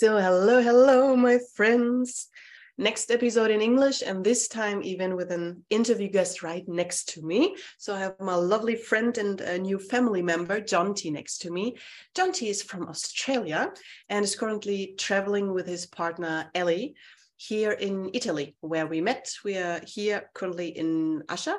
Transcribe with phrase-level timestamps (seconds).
[0.00, 2.28] So, hello, hello, my friends.
[2.76, 7.22] Next episode in English, and this time even with an interview guest right next to
[7.26, 7.56] me.
[7.78, 11.78] So, I have my lovely friend and a new family member, Jonty, next to me.
[12.16, 13.72] Jonty is from Australia
[14.08, 16.94] and is currently traveling with his partner, Elly,
[17.36, 19.32] here in Italy, where we met.
[19.44, 21.56] We are here currently in Asha.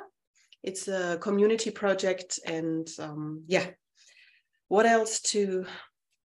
[0.62, 3.66] It's a community project, and um, yeah,
[4.68, 5.66] what else to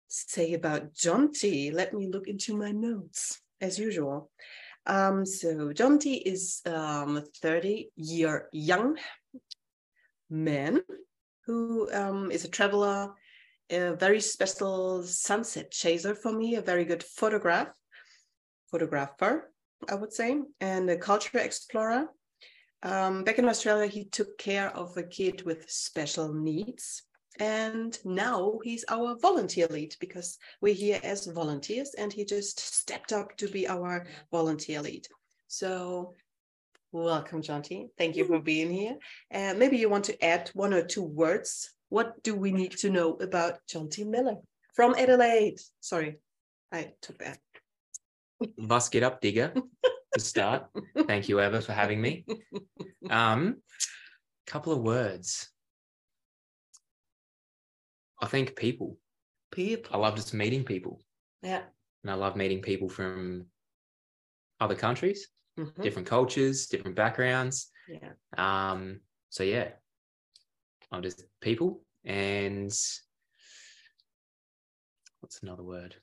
[0.08, 1.72] say about Jonty?
[1.72, 4.30] Let me look into my notes as usual.
[4.86, 8.98] Um, so Jonty is um, a 30 year young
[10.30, 10.82] man
[11.46, 13.12] who um, is a traveler,
[13.70, 17.68] a very special sunset chaser for me, a very good photograph,
[18.70, 19.50] photographer,
[19.88, 22.08] I would say, and a culture explorer.
[22.82, 27.02] Um, back in Australia, he took care of a kid with special needs
[27.40, 33.12] and now he's our volunteer lead because we're here as volunteers and he just stepped
[33.12, 35.06] up to be our volunteer lead.
[35.48, 36.14] So
[36.92, 37.88] welcome Jonty.
[37.98, 38.96] thank you for being here.
[39.30, 41.72] And uh, maybe you want to add one or two words.
[41.88, 44.36] What do we need to know about Jonty Miller
[44.74, 45.58] from Adelaide?
[45.80, 46.18] Sorry
[46.72, 47.38] I took that.
[48.58, 49.52] Let's get up digger
[50.14, 50.66] to start.
[51.06, 52.24] Thank you Eva for having me.
[53.10, 53.56] Um
[54.46, 55.50] couple of words
[58.24, 58.96] I think people.
[59.52, 59.94] People.
[59.94, 61.02] I love just meeting people.
[61.42, 61.60] Yeah.
[62.02, 63.44] And I love meeting people from
[64.60, 65.82] other countries, mm-hmm.
[65.82, 67.70] different cultures, different backgrounds.
[67.86, 68.12] Yeah.
[68.38, 69.68] Um, so yeah.
[70.90, 72.72] I'm just people and
[75.20, 75.94] what's another word?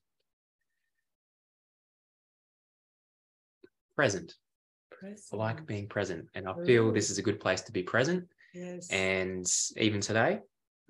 [3.95, 4.35] Present.
[4.91, 5.25] Present.
[5.33, 6.27] I like being present.
[6.35, 6.91] And I feel Ooh.
[6.91, 8.25] this is a good place to be present.
[8.53, 8.91] Yes.
[8.91, 10.41] And even today,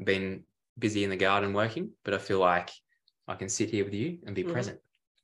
[0.04, 0.44] been
[0.82, 2.70] busy in the garden working, but I feel like
[3.28, 4.52] I can sit here with you and be mm.
[4.52, 4.80] present.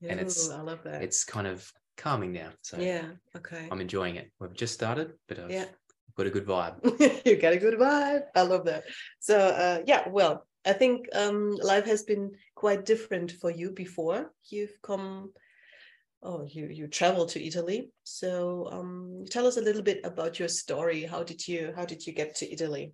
[0.07, 1.01] And it's I love that.
[1.01, 2.51] It's kind of calming now.
[2.61, 3.67] So yeah, okay.
[3.69, 4.31] I'm enjoying it.
[4.39, 5.65] We've just started, but I've yeah.
[6.15, 6.77] got a good vibe.
[7.25, 8.23] you got a good vibe.
[8.35, 8.83] I love that.
[9.19, 14.31] So uh, yeah, well, I think um, life has been quite different for you before.
[14.49, 15.31] You've come
[16.23, 20.47] oh you you traveled to italy so um, tell us a little bit about your
[20.47, 22.91] story how did you how did you get to italy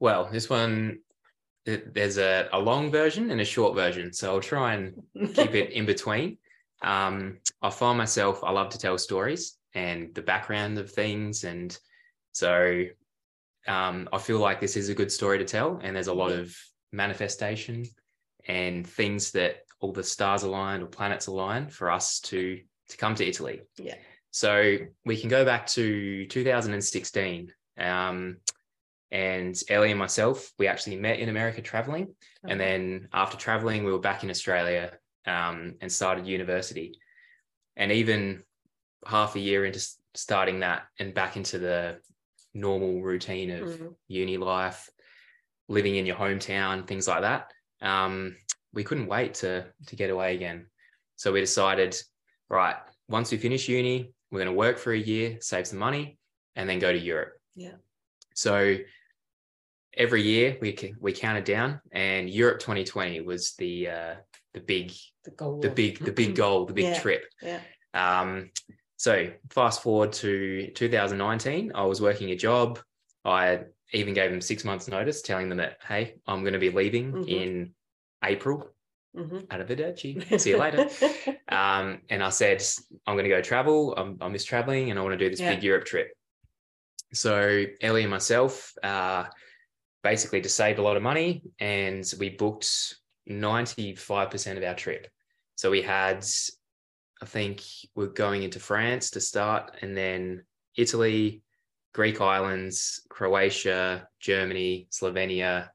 [0.00, 0.98] well, this one
[1.64, 5.02] there's a, a long version and a short version, so I'll try and
[5.34, 6.38] keep it in between.
[6.82, 11.76] Um, I find myself I love to tell stories and the background of things, and
[12.32, 12.84] so
[13.66, 15.80] um, I feel like this is a good story to tell.
[15.82, 16.54] And there's a lot of
[16.92, 17.86] manifestation
[18.46, 22.60] and things that all the stars aligned or planets aligned for us to
[22.90, 23.62] to come to Italy.
[23.78, 23.96] Yeah.
[24.30, 24.76] So
[25.06, 27.52] we can go back to 2016.
[27.78, 28.36] Um,
[29.10, 32.02] and Elly and myself, we actually met in America traveling.
[32.04, 32.52] Okay.
[32.52, 34.92] And then after traveling, we were back in Australia
[35.26, 36.98] um, and started university.
[37.76, 38.42] And even
[39.06, 41.98] half a year into starting that and back into the
[42.54, 43.88] normal routine of mm-hmm.
[44.08, 44.88] uni life,
[45.68, 48.36] living in your hometown, things like that, um,
[48.72, 50.66] we couldn't wait to to get away again.
[51.16, 51.96] So we decided,
[52.48, 52.76] right,
[53.08, 56.18] once we finish uni, we're going to work for a year, save some money,
[56.56, 57.34] and then go to Europe.
[57.54, 57.76] Yeah.
[58.34, 58.76] So
[59.96, 64.14] every year we we counted down, and Europe 2020 was the uh,
[64.52, 64.92] the big
[65.24, 65.60] the, goal.
[65.60, 67.00] the big the big goal, the big yeah.
[67.00, 67.24] trip.
[67.42, 67.60] Yeah.
[67.94, 68.50] Um,
[68.96, 72.78] so fast forward to 2019, I was working a job.
[73.24, 73.60] I
[73.92, 77.12] even gave them six months notice, telling them that hey, I'm going to be leaving
[77.12, 77.28] mm-hmm.
[77.28, 77.74] in
[78.24, 78.70] April.
[79.16, 79.38] Mm-hmm.
[79.46, 80.40] Arrivederci.
[80.40, 80.88] See you later.
[81.48, 82.64] um, and I said,
[83.06, 83.94] I'm going to go travel.
[83.96, 85.54] I'm, I miss traveling and I want to do this yeah.
[85.54, 86.08] big Europe trip.
[87.14, 89.24] So Elly and myself uh,
[90.02, 92.96] basically just saved a lot of money and we booked
[93.28, 95.08] 95% of our trip.
[95.56, 96.24] So we had,
[97.22, 97.62] I think
[97.94, 100.44] we're going into France to start and then
[100.76, 101.42] Italy,
[101.94, 105.68] Greek islands, Croatia, Germany, Slovenia,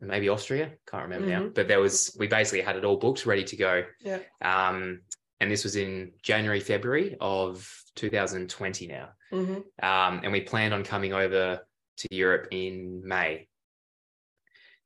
[0.00, 0.72] maybe Austria.
[0.86, 1.44] Can't remember mm-hmm.
[1.44, 1.50] now.
[1.54, 3.84] But there was we basically had it all booked, ready to go.
[4.00, 4.18] Yeah.
[4.42, 5.00] Um,
[5.40, 9.10] and this was in January, February of 2020 now.
[9.34, 9.86] Mm-hmm.
[9.86, 11.60] Um, and we planned on coming over
[11.98, 13.48] to Europe in May.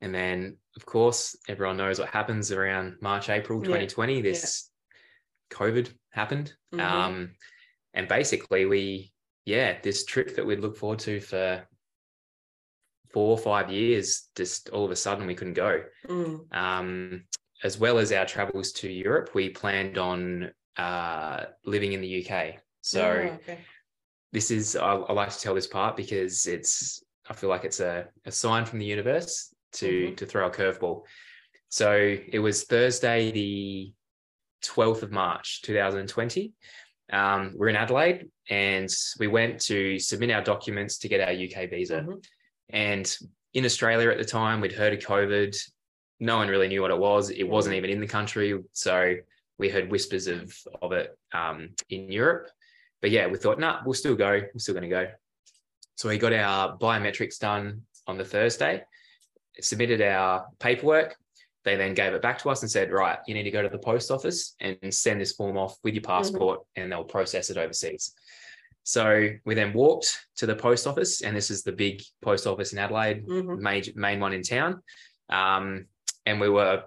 [0.01, 4.15] And then, of course, everyone knows what happens around March, April 2020.
[4.15, 4.21] Yeah.
[4.21, 4.69] This
[5.51, 5.57] yeah.
[5.57, 6.53] COVID happened.
[6.73, 6.85] Mm-hmm.
[6.85, 7.31] Um,
[7.93, 9.11] and basically, we,
[9.45, 11.67] yeah, this trip that we'd look forward to for
[13.11, 15.83] four or five years, just all of a sudden we couldn't go.
[16.07, 16.55] Mm.
[16.55, 17.23] Um,
[17.63, 22.55] as well as our travels to Europe, we planned on uh, living in the UK.
[22.81, 23.59] So oh, okay.
[24.31, 27.79] This is I, I, like to tell this part because it's I feel like it's
[27.79, 30.15] a, a sign from the universe to mm-hmm.
[30.15, 31.03] to throw a curveball.
[31.69, 33.93] So it was Thursday, the
[34.65, 36.53] 12th of March, 2020.
[37.11, 38.89] Um, we're in Adelaide and
[39.19, 42.01] we went to submit our documents to get our UK visa.
[42.01, 42.23] Mhm.
[42.69, 43.17] And
[43.53, 45.55] in Australia at the time, we'd heard of COVID.
[46.19, 47.29] No one really knew what it was.
[47.29, 47.77] It wasn't Mhm.
[47.77, 48.59] even in the country.
[48.73, 49.15] So
[49.57, 52.49] we heard whispers of, of it um, in Europe.
[53.01, 54.31] But yeah, we thought, nah, we'll still go.
[54.31, 55.07] We're still going to go.
[55.95, 58.83] So we got our biometrics done on the Thursday,
[59.59, 61.15] submitted our paperwork.
[61.65, 63.69] They then gave it back to us and said, right, you need to go to
[63.69, 67.57] the post office and send this form off with your passport and they'll process it
[67.57, 68.13] overseas.
[68.83, 72.71] So we then walked to the post office, and this is the big post office
[72.73, 73.59] in Adelaide, Mhm.
[73.59, 74.81] major main one in town.
[75.29, 75.87] Um,
[76.25, 76.83] and we were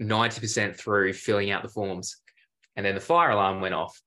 [0.00, 2.16] 90% through filling out the forms.
[2.76, 4.00] And then the fire alarm went off.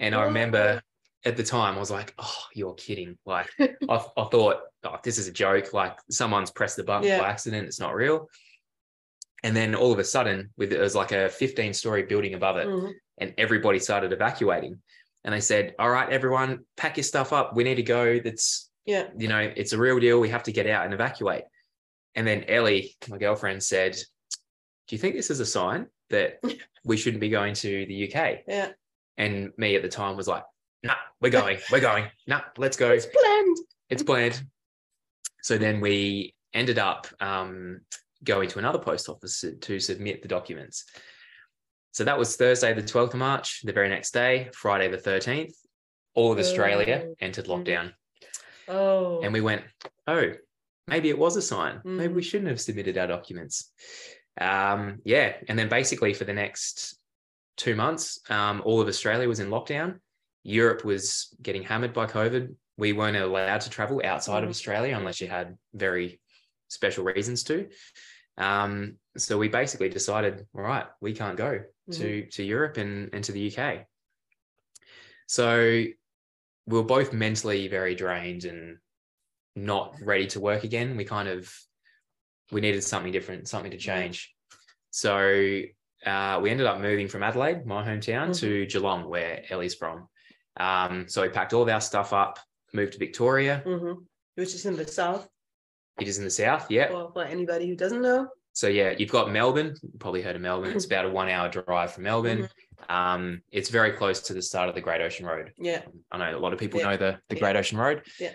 [0.00, 0.82] And I remember
[1.24, 3.16] at the time, I was like, oh, you're kidding.
[3.26, 5.72] Like, I, I thought, oh, this is a joke.
[5.72, 7.20] Like, someone's pressed the button Yeah.
[7.20, 7.66] by accident.
[7.68, 8.28] It's not real.
[9.42, 12.56] And then all of a sudden, with it was like a 15 story building above
[12.56, 12.92] it, Mhm.
[13.18, 14.80] and everybody started evacuating.
[15.24, 17.54] And they said, All right, everyone, pack your stuff up.
[17.54, 18.18] We need to go.
[18.20, 19.08] That's, Yeah.
[19.16, 20.18] you know, it's a real deal.
[20.20, 21.44] We have to get out and evacuate.
[22.14, 23.96] And then Elly, my girlfriend, said,
[24.88, 26.40] Do you think this is a sign that
[26.84, 28.42] we shouldn't be going to the UK?
[28.48, 28.72] Yeah.
[29.16, 30.44] And me at the time was like,
[30.82, 31.58] Nah, we're going.
[31.70, 32.06] We're going.
[32.26, 32.90] Nah, let's go.
[32.90, 33.56] It's planned.
[33.90, 34.42] It's planned.
[35.42, 37.80] So then we ended up um,
[38.24, 40.84] going to another post office to- submit the documents.
[41.92, 43.60] So that was Thursday, the 12th of March.
[43.62, 45.52] The very next day, Friday, the 13th,
[46.14, 47.14] all of Australia Oh.
[47.20, 47.64] entered Mhm.
[47.64, 47.92] lockdown.
[48.68, 49.20] Oh.
[49.22, 49.64] And we went,
[50.06, 50.32] oh,
[50.86, 51.80] maybe it was a sign.
[51.84, 52.24] Maybe we Mhm.
[52.24, 53.72] shouldn't have submitted our documents.
[54.40, 55.36] Um, yeah.
[55.48, 56.96] And then basically for the next
[57.60, 59.98] two months, um, all of Australia was in lockdown.
[60.42, 62.54] Europe was getting hammered by COVID.
[62.78, 64.56] We weren't allowed to travel outside of Mhm.
[64.56, 66.20] Australia unless you had very
[66.68, 67.68] special reasons to.
[68.38, 71.62] Um, so we basically decided, all right, we can't go
[71.92, 73.86] to to Europe and, and to the UK.
[75.26, 75.46] So
[76.66, 78.78] we were both mentally very drained and
[79.54, 80.96] not ready to work again.
[80.96, 81.54] We kind of
[82.52, 84.34] we needed something different, something to change.
[84.90, 85.62] So
[86.06, 90.08] uh, we ended up moving from Adelaide, my hometown, to Geelong, where Elly's from.
[90.56, 92.38] Um, so we packed all of our stuff up,
[92.72, 93.62] moved to Victoria.
[93.66, 93.96] Mhm.
[94.36, 95.28] Which is in the south.
[96.00, 96.88] It is in the south, yeah.
[96.88, 98.28] For, for anybody who doesn't know.
[98.52, 99.76] So yeah, you've got Melbourne.
[99.82, 100.72] You probably heard of Melbourne.
[100.72, 102.48] It's about a one-hour drive from Melbourne.
[102.88, 105.52] Um, it's very close to the start of the Great Ocean Road.
[105.58, 105.82] Yeah.
[106.10, 106.90] I know a lot of people Yeah.
[106.90, 107.40] know the, the Yeah.
[107.40, 108.02] Great Ocean Road.
[108.18, 108.32] Yeah.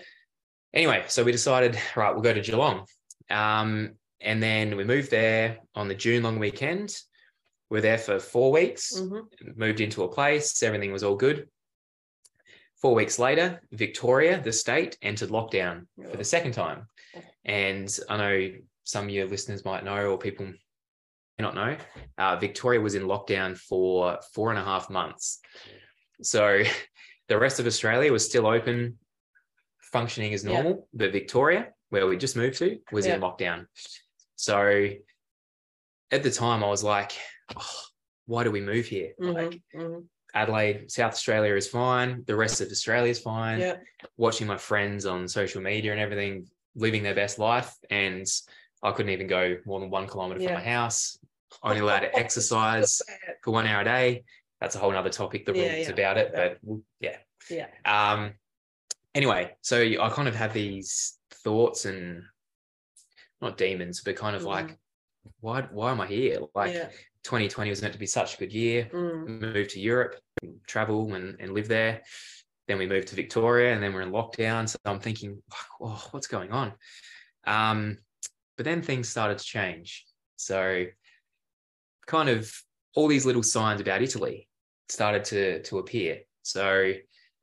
[0.73, 2.85] Anyway, so we decided, right, we'll go to Geelong.
[3.29, 6.95] Um, and then we moved there on the June long weekend.
[7.69, 9.57] We're there for four weeks, Mhm.
[9.57, 11.49] moved into a place, everything was all good.
[12.75, 16.87] Four weeks later, Victoria, the state, entered lockdown for the second time.
[17.43, 18.51] And I know
[18.83, 20.55] some of your listeners might know, or people may
[21.39, 21.77] not know,
[22.17, 25.39] uh, Victoria was in lockdown for four and a half months.
[26.21, 26.61] So
[27.27, 28.99] the rest of Australia was still open,
[29.79, 30.51] functioning as Yeah.
[30.53, 33.67] normal, but Victoria, where we just moved to, was in lockdown.
[34.35, 34.91] So
[36.11, 37.13] at the time, I was like,
[37.55, 37.71] oh,
[38.25, 39.13] why do we move here?
[39.19, 39.81] Like Mhm.
[39.81, 40.07] Mhm.
[40.33, 42.23] Adelaide, South Australia is fine.
[42.25, 43.59] The rest of Australia is fine.
[43.61, 43.77] Yeah.
[44.17, 47.73] Watching my friends on social media and everything, living their best life.
[47.89, 48.27] And
[48.83, 50.47] I couldn't even go more than one kilometer Yeah.
[50.47, 51.17] from my house.
[51.63, 53.01] Only allowed to exercise
[53.43, 54.25] for one hour a day.
[54.59, 55.93] That's a whole other topic, the Yeah, rules yeah.
[55.93, 56.31] about it.
[56.33, 56.59] But
[56.99, 57.17] yeah.
[57.49, 57.67] Yeah.
[57.85, 58.33] Um,
[59.13, 62.23] anyway, so I kind of have these thoughts and
[63.41, 64.47] not demons, but kind of Mhm.
[64.47, 64.77] like,
[65.39, 66.39] why, why am I here?
[66.53, 66.89] Like yeah.
[67.25, 69.41] 2020 was meant to be such a good year Mm.
[69.41, 70.15] moved to Europe,
[70.67, 72.03] travel and, and live there.
[72.67, 74.69] Then we moved to Victoria and then we're in lockdown.
[74.69, 75.41] So I'm thinking,
[75.81, 76.73] oh, what's going on?
[77.45, 77.97] Um,
[78.57, 80.05] but then things started to change.
[80.37, 80.85] So
[82.05, 82.51] kind of
[82.95, 84.47] all these little signs about Italy
[84.89, 86.19] started to, to appear.
[86.43, 86.93] So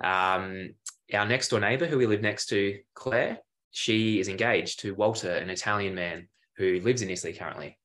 [0.03, 0.75] um,
[1.13, 3.39] our next door neighbor who we live next to, Claire,
[3.73, 7.79] she is engaged to Walter, an Italian man who lives in Italy currently.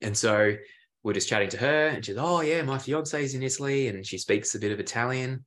[0.00, 0.54] And so
[1.02, 4.06] we're just chatting to her and she's oh yeah my fiance is in italy and
[4.06, 5.44] she speaks a bit of italian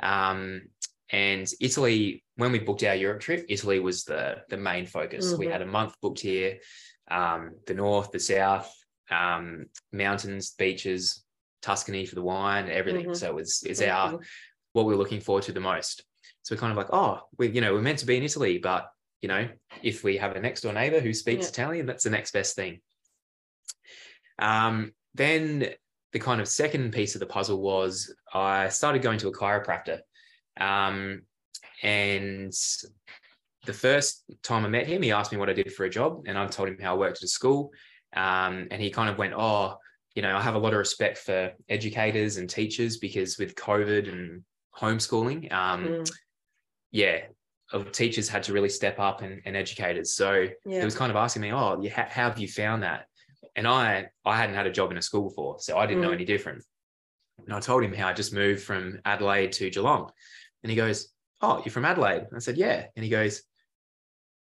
[0.00, 0.62] um,
[1.10, 5.46] and italy when we booked our europe trip italy was the the main focus we
[5.46, 5.52] Mhm.
[5.52, 6.58] had a month booked here
[7.10, 8.70] um, the north the south
[9.10, 11.24] um, mountains beaches
[11.62, 13.16] tuscany for the wine everything Mhm.
[13.16, 13.88] so it was it's Mhm.
[13.90, 14.20] our
[14.74, 16.04] what we we're looking forward to the most
[16.42, 18.58] so we're kind of like oh we you know we're meant to be in italy
[18.58, 18.88] but
[19.22, 19.48] you know
[19.82, 21.48] if we have a next door neighbor who speaks Yeah.
[21.50, 22.80] italian that's the next best thing
[24.38, 25.70] um, then
[26.12, 30.00] the kind of second piece of the puzzle was I started going to a chiropractor.
[30.58, 31.22] Um,
[31.82, 32.52] and
[33.66, 36.24] the first time I met him, he asked me what I did for a job,
[36.26, 37.72] and I told him how I worked at a school.
[38.14, 39.76] Um, and he kind of went, Oh,
[40.14, 44.10] you know, I have a lot of respect for educators and teachers because with COVID
[44.10, 44.42] and
[44.76, 46.10] homeschooling, um, Mm.
[46.90, 47.20] yeah,
[47.92, 50.14] teachers had to really step up and, and educators.
[50.14, 50.78] So Yeah.
[50.78, 53.07] he was kind of asking me, "Oh, how have you found that?"
[53.58, 56.10] And I I hadn't had a job in a school before, so I didn't know
[56.10, 56.20] Mm.
[56.20, 56.64] any different.
[57.44, 60.12] And I told him how I just moved from Adelaide to Geelong,
[60.62, 63.42] and he goes, "Oh, you're from Adelaide?" And I said, "Yeah." And he goes,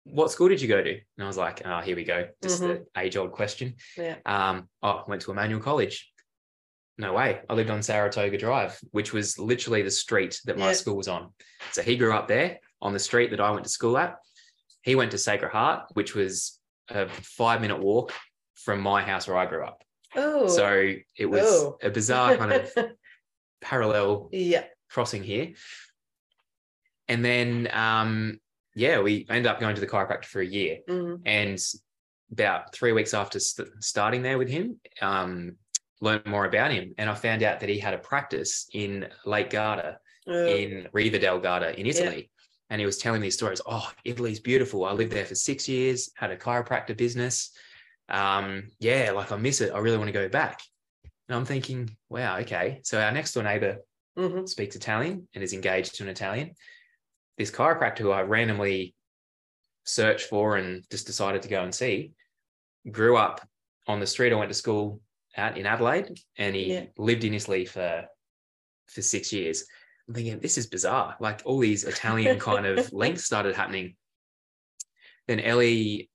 [0.05, 2.61] "What school did you go to?" And I was like, "Oh, here we go, just
[2.61, 4.17] the age old question." Yeah.
[4.27, 6.13] Um, oh, I went to Immanuel College.
[6.99, 7.41] No way.
[7.49, 10.73] I lived on Saratoga Drive, which was literally the street that my Yeah.
[10.75, 11.33] school was on.
[11.73, 14.17] So he grew up there on the street that I went to school at.
[14.83, 18.13] He went to Sacred Heart, which was a five minute walk
[18.57, 19.83] from my house where I grew up.
[20.15, 20.49] Oh.
[20.49, 21.79] So it was Oh.
[21.83, 22.73] a bizarre kind of
[23.61, 24.65] parallel yeah.
[24.91, 25.53] crossing here.
[27.09, 28.41] And then, um,
[28.75, 30.79] yeah, we ended up going to the chiropractor for a year.
[30.89, 31.23] Mhm.
[31.25, 31.59] And
[32.33, 35.57] about three weeks after st- starting there with him, um,
[36.01, 36.95] learned more about him.
[36.99, 40.47] And I found out that he had a practice in Lake Garda, Oh.
[40.47, 42.31] in Riva del Garda in Italy.
[42.69, 43.61] And he was telling these stories.
[43.65, 44.85] Oh, Italy's beautiful.
[44.85, 47.53] I lived there for six years, had a chiropractor business.
[48.09, 49.73] Um, yeah, like I miss it.
[49.73, 50.61] I really want to go back.
[51.29, 52.81] And I'm thinking, wow, okay.
[52.85, 53.79] So our next door neighbor
[54.17, 54.49] Mhm.
[54.49, 56.55] speaks Italian and is engaged to an Italian.
[57.37, 58.95] This chiropractor who I randomly
[59.85, 62.13] searched for and just decided to go and see
[62.91, 63.47] grew up
[63.87, 65.01] on the street I went to school
[65.37, 66.87] out in Adelaide and he Yeah.
[66.97, 68.07] lived in Italy for
[68.89, 69.67] for six years.
[70.07, 71.17] I'm thinking this is bizarre.
[71.19, 73.97] Like all these Italian kind of links started happening.
[75.27, 76.09] Then Elly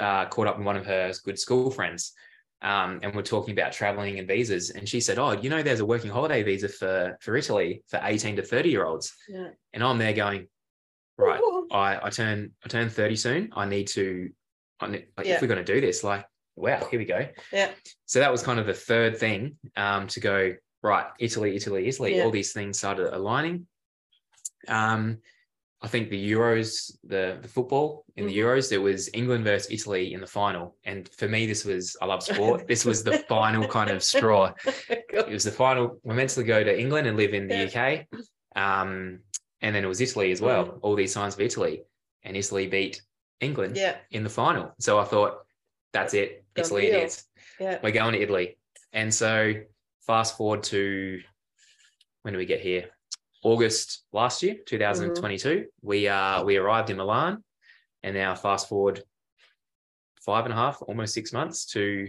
[0.00, 2.12] uh, caught up with one of her good school friends
[2.62, 4.70] um, and we're talking about traveling and visas.
[4.70, 8.00] And she said, "Oh, you know, there's a working holiday visa for for Italy for
[8.02, 9.50] 18 to 30 year olds." Yeah.
[9.72, 10.48] And I'm there going,
[11.16, 11.40] right.
[11.70, 13.52] I I turn I turn 30 soon.
[13.54, 14.30] I need to.
[14.80, 15.34] I need, like, Yeah.
[15.34, 16.24] if we're going to do this, like,
[16.54, 17.28] wow, here we go.
[17.52, 17.70] Yeah.
[18.06, 21.06] So that was kind of the third thing um, to go right.
[21.18, 22.16] Italy, Italy, Italy.
[22.16, 22.24] Yeah.
[22.24, 23.66] All these things started aligning.
[24.66, 25.18] Um,
[25.80, 28.44] I think the Euros, the the football in the Mhm.
[28.44, 32.06] Euros, there was England versus Italy in the final, and for me, this was I
[32.06, 32.66] love sport.
[32.66, 34.52] this was the final kind of straw.
[35.28, 36.00] It was the final.
[36.04, 38.06] We're meant to go to England and live in the UK,
[38.56, 39.20] um,
[39.60, 40.64] and then it was Italy as well.
[40.66, 40.78] Mm.
[40.82, 41.82] All these signs of Italy,
[42.22, 43.02] and Italy beat
[43.40, 43.96] England yeah.
[44.10, 44.74] in the final.
[44.78, 45.44] So I thought,
[45.92, 47.24] that's it, Done Italy it is.
[47.60, 47.78] Yeah.
[47.82, 48.58] We're going to Italy,
[48.92, 49.54] and so
[50.06, 51.20] fast forward to
[52.22, 52.90] when do we get here?
[53.42, 55.66] August last year, 2022.
[55.82, 57.44] We uh we arrived in Milan,
[58.02, 59.02] and now fast forward
[60.24, 62.08] five and a half, almost six months to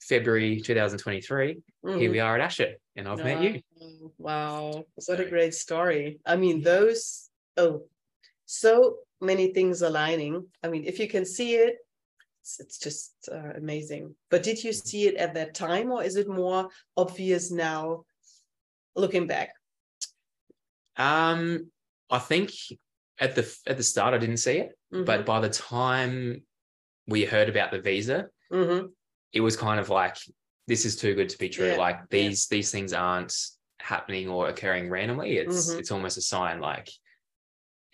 [0.00, 1.58] February 2023.
[1.98, 3.60] Here we are at Asha, and I've met you.
[4.18, 4.84] Wow.
[5.06, 6.20] What a great story.
[6.24, 7.82] I mean, those, oh,
[8.46, 10.46] so many things aligning.
[10.62, 11.76] I mean, if you can see it,
[12.42, 14.14] it's, it's just uh, amazing.
[14.30, 18.04] But did you see it at that time, or is it more obvious now
[18.96, 19.50] looking back?
[21.00, 21.70] Um,
[22.10, 22.52] I think
[23.18, 26.42] at the at the start I didn't see it, but by the time
[27.06, 28.92] we heard about the visa, Mhm.
[29.32, 30.16] it was kind of like
[30.66, 31.68] this is too good to be true.
[31.72, 32.06] Yeah, Like yeah.
[32.10, 33.34] these these things aren't
[33.80, 35.38] happening or occurring randomly.
[35.38, 35.78] It's Mhm.
[35.80, 36.60] it's almost a sign.
[36.60, 36.88] Like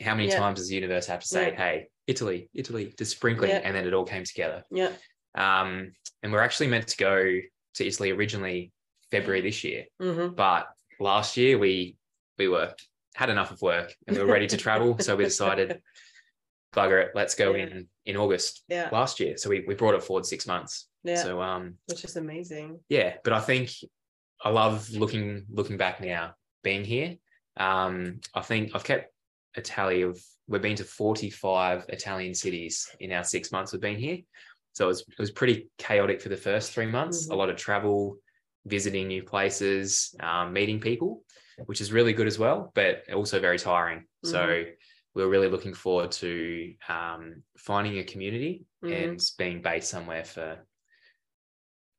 [0.01, 0.39] how many Yeah.
[0.39, 1.55] times does the universe have to say.
[1.55, 4.65] "Hey, Italy, Italy," just sprinkling, and then it all came together.
[4.71, 4.93] yeah.
[5.35, 7.41] Um, and we're actually meant to go
[7.77, 8.73] to Italy originally
[9.11, 11.97] February this year, hmm but last year we
[12.39, 12.75] we were
[13.17, 15.81] had enough of work and we were ready to travel, so we decided,
[16.75, 17.65] bugger it, let's go Yeah.
[17.65, 18.91] in in August Yeah.
[18.93, 19.37] last year.
[19.39, 20.89] So we we brought it forward six months.
[21.03, 21.23] Yeah.
[21.23, 22.79] So um, Which is amazing.
[22.91, 23.71] yeah, but I think
[24.45, 27.17] I love looking looking back now, being here.
[27.57, 29.11] Um, I think I've kept
[29.57, 33.99] a tally of we've been to 45 Italian cities in our six months we've been
[33.99, 34.19] here.
[34.75, 37.33] So it was it was pretty chaotic for the first three months, Mhm.
[37.33, 38.19] a lot of travel,
[38.67, 41.23] visiting new places, um, meeting people,
[41.65, 44.05] which is really good as well, but also very tiring.
[44.25, 49.05] So we we're really looking forward to um, finding a community Mhm.
[49.05, 50.67] and being based somewhere for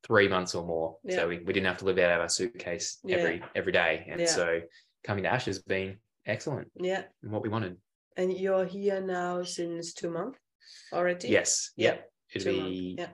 [0.03, 0.97] three months or more.
[1.03, 1.15] Yeah.
[1.15, 3.17] So we, we didn't have to live out of our suitcase Yeah.
[3.17, 4.05] every every day.
[4.09, 4.27] And Yeah.
[4.27, 4.61] so
[5.03, 5.97] coming to Ash has been
[6.27, 7.05] excellent Yeah.
[7.23, 7.77] and what we wanted.
[8.17, 10.39] And you're here now since two months
[10.93, 11.29] already?
[11.29, 11.71] Yes.
[11.75, 11.95] Yeah.
[11.95, 12.01] Yeah.
[12.35, 13.09] It'll Two be yeah.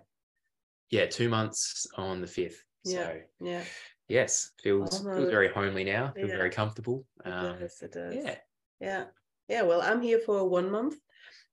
[0.89, 2.61] yeah, two months on the fifth.
[2.83, 3.05] Yeah.
[3.05, 3.63] So Yeah.
[4.07, 6.11] Yes, feels feels very homely now.
[6.15, 6.37] Feel Yeah.
[6.37, 7.05] very comfortable.
[7.25, 8.15] It Um, does, it does.
[8.15, 8.37] yeah.
[8.79, 9.05] Yeah.
[9.47, 9.61] Yeah.
[9.63, 10.95] Well, I'm here for one month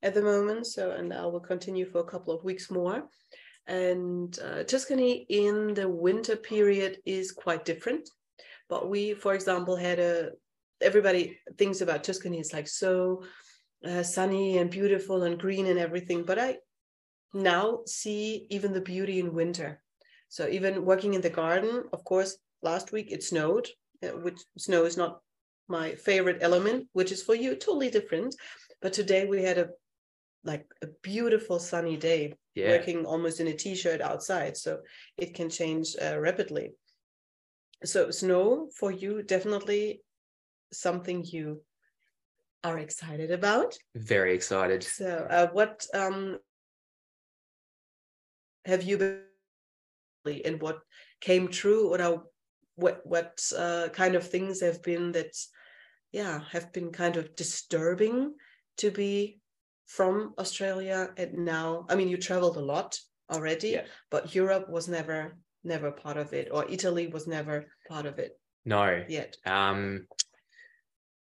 [0.02, 0.66] at the moment.
[0.66, 3.09] So, and I will continue for a couple of weeks more.
[3.66, 8.09] And uh, Tuscany in the winter period is quite different.
[8.69, 10.30] But we, for example, had a,
[10.80, 13.25] everybody thinks about Tuscany, it's like so
[13.85, 16.25] uh, sunny and beautiful and green and everything.
[16.25, 16.59] But I,
[17.33, 19.83] now see even the beauty in winter.
[20.31, 23.69] So even working in the garden, of course, last week it snowed,
[24.03, 25.21] uh, which snow is not
[25.69, 28.35] my favorite element, which is for you totally different.
[28.81, 29.69] But today we had a
[30.45, 32.71] like a beautiful sunny day, Yeah.
[32.71, 34.81] working almost in a t-shirt outside, so
[35.19, 36.75] it can change uh, rapidly.
[37.85, 40.03] So snow for you definitely
[40.73, 41.63] something you
[42.63, 43.77] are excited about.
[43.95, 44.83] Very excited.
[44.85, 46.39] So, uh, what um,
[48.65, 49.30] have you been
[50.27, 50.81] and what
[51.21, 52.25] came true, or
[52.77, 55.33] what what uh, kind of things have been that,
[56.12, 58.35] yeah, have been kind of disturbing
[58.79, 59.41] to be
[59.87, 61.87] from Australia and now?
[61.89, 62.99] I mean, you traveled a lot
[63.31, 63.87] already, Yeah.
[64.11, 68.33] but Europe was never never part of it, or Italy was never part of it
[68.65, 69.05] No.
[69.09, 69.37] yet.
[69.45, 70.07] Um,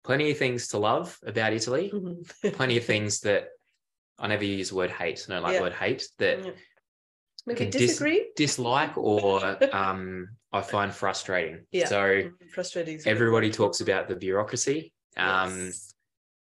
[0.02, 1.92] plenty of things to love about Italy.
[2.42, 3.48] Plenty of things that
[4.18, 5.24] I never use the word hate.
[5.28, 5.58] I don't like Yeah.
[5.58, 6.50] the word hate that Yeah.
[7.46, 8.30] Maybe can dis- disagree.
[8.36, 11.66] dislike or um, I find frustrating.
[11.72, 11.86] Yeah.
[11.86, 13.00] So Mm, Frustrating.
[13.06, 14.92] everybody talks about the bureaucracy.
[15.16, 15.94] Um, Yes.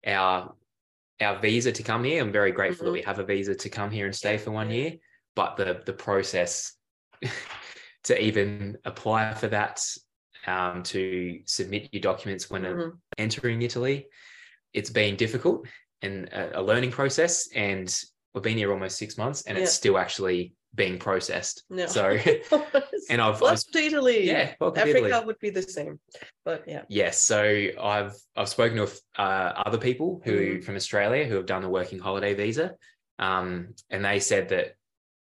[0.06, 0.54] our
[1.20, 2.22] our visa to come here.
[2.22, 3.00] I'm very grateful that Mhm.
[3.00, 4.92] we have a visa to come here and stay for one year.
[5.34, 6.74] But the the process
[8.04, 9.80] to even apply for that,
[10.46, 12.92] um, to submit your documents when Mhm.
[13.18, 14.06] entering Italy,
[14.72, 15.66] it's been difficult
[16.02, 17.48] and a, a learning process.
[17.54, 17.88] And
[18.32, 21.64] we've been here almost six months, and it's still actually being processed.
[21.70, 21.86] No.
[21.86, 22.10] So,
[23.10, 24.26] and I've, I've to Italy.
[24.26, 25.24] yeah, Africa Italy.
[25.26, 25.98] would be the same,
[26.44, 26.82] but yeah.
[26.88, 27.42] Yes, so
[27.80, 30.64] I've I've spoken to uh, other people who Mhm.
[30.64, 32.74] from Australia who have done the working holiday visa,
[33.18, 34.74] um, and they said that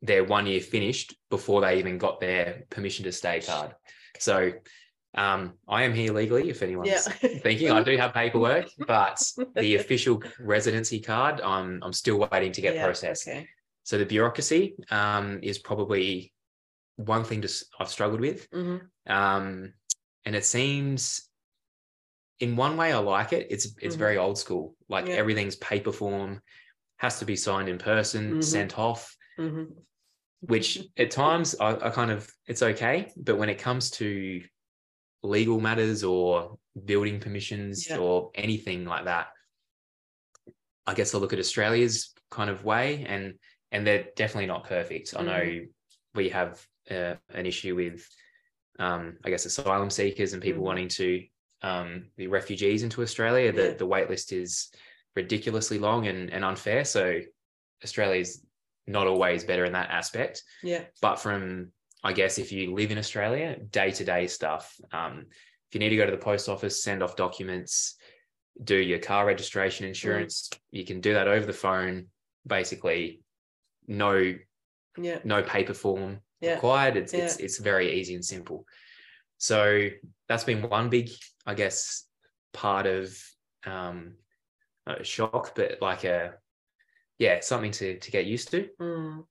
[0.03, 3.75] their one year finished before they even got their permission to stay card.
[4.19, 4.53] So
[5.15, 6.51] um, I am here legally.
[6.51, 7.29] If anyone's Yeah.
[7.39, 9.23] thinking, I do have paperwork, but
[9.55, 13.27] the official residency card, I'm I'm still waiting to get Yeah, processed.
[13.29, 13.49] Okay.
[13.87, 16.33] So the bureaucracy um, is probably
[16.97, 18.51] one thing to, I've struggled with.
[18.51, 18.81] Mhm.
[19.07, 19.75] Um,
[20.25, 21.31] and it seems
[22.41, 23.47] in one way I like it.
[23.49, 23.99] It's it's Mhm.
[23.99, 24.77] very old school.
[24.89, 25.15] Like Yeah.
[25.15, 26.43] everything's paper form,
[26.97, 28.45] has to be signed in person, Mhm.
[28.45, 29.85] sent off, Mhm.
[30.41, 33.13] which at times I, I kind of it's okay.
[33.17, 34.43] But when it comes to
[35.23, 37.99] legal matters or building permissions Yeah.
[37.99, 39.29] or anything like that,
[40.89, 43.39] I guess I look at Australia's kind of way and
[43.77, 45.15] and they're definitely not perfect.
[45.17, 46.19] I know Mm-hmm.
[46.21, 48.09] we have uh, an issue with
[48.79, 50.67] um, I guess asylum seekers and people Mhm.
[50.71, 51.09] wanting to
[51.63, 53.53] um, be refugees into Australia.
[53.53, 53.73] The Yeah.
[53.83, 54.71] the wait list is
[55.15, 56.85] ridiculously long and, and unfair.
[56.85, 57.21] So
[57.85, 58.45] Australia's
[58.87, 60.43] not always better in that aspect.
[60.63, 60.85] Yeah.
[61.01, 61.73] But from
[62.05, 64.65] I guess if you live in Australia, day to day stuff.
[64.93, 65.27] Um,
[65.69, 67.97] if you need to go to the post office, send off documents,
[68.63, 72.07] do your car registration insurance, you can do that over the phone.
[72.47, 73.23] Basically,
[73.87, 74.35] no
[74.99, 75.19] Yeah.
[75.25, 76.55] no paper form Yeah.
[76.55, 76.97] required.
[76.97, 77.45] It's it's Yeah.
[77.45, 78.67] it's very easy and simple.
[79.39, 79.89] So
[80.29, 81.11] that's been one big,
[81.45, 82.07] I guess,
[82.53, 83.17] part of
[83.65, 84.17] um,
[84.87, 86.35] a shock, but like a
[87.19, 88.69] yeah, something to to get used to.
[88.81, 89.27] Mm.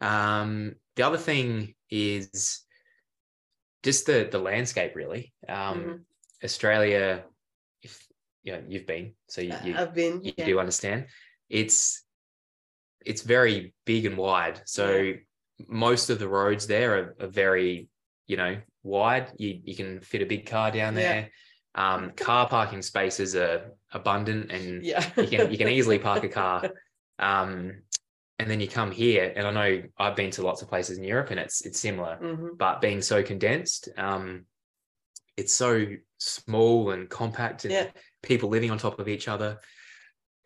[0.00, 2.62] Um, the other thing is
[3.82, 5.32] just the the landscape, really.
[5.48, 6.04] Um, Mhm.
[6.44, 7.24] Australia,
[7.82, 8.06] if
[8.42, 10.22] you know, you've been, so you, you, I've been.
[10.22, 10.44] you yeah.
[10.44, 11.06] do understand.
[11.48, 12.04] It's
[13.04, 14.62] it's very big and wide.
[14.66, 15.12] So
[15.68, 17.88] most of the roads there are, are very,
[18.26, 19.32] you know, wide.
[19.38, 21.00] You you can fit a big car down Yeah.
[21.02, 21.30] there.
[21.76, 25.04] Um, car parking spaces are abundant and Yeah.
[25.16, 26.70] you can you can easily park a car.
[27.16, 27.82] Um,
[28.40, 31.04] and then you come here, and I know I've been to lots of places in
[31.04, 32.58] Europe, and it's it's similar, Mhm.
[32.58, 34.46] but being so condensed, um,
[35.36, 35.86] it's so
[36.18, 37.90] small and compact, and Yeah.
[38.20, 39.60] people living on top of each other,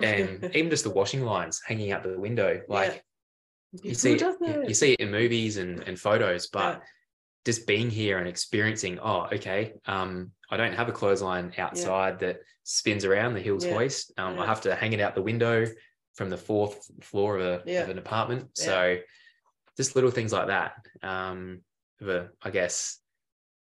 [0.00, 3.04] and even just the washing lines hanging out the window, like
[3.82, 6.84] you see it, you- see it in movies and, and photos, but Yeah.
[7.44, 12.40] just being here and experiencing, oh, okay, um, I don't have a clothesline outside that
[12.64, 13.74] spins around the Hills Yeah.
[13.74, 14.12] hoist.
[14.18, 15.66] Um, I have to hang it out the window
[16.14, 17.82] from the fourth floor of, a, Yeah.
[17.82, 18.50] of an apartment.
[18.58, 18.64] Yeah.
[18.64, 18.98] So
[19.76, 20.72] just little things like that.
[21.02, 21.60] Um,
[22.00, 22.98] the, I guess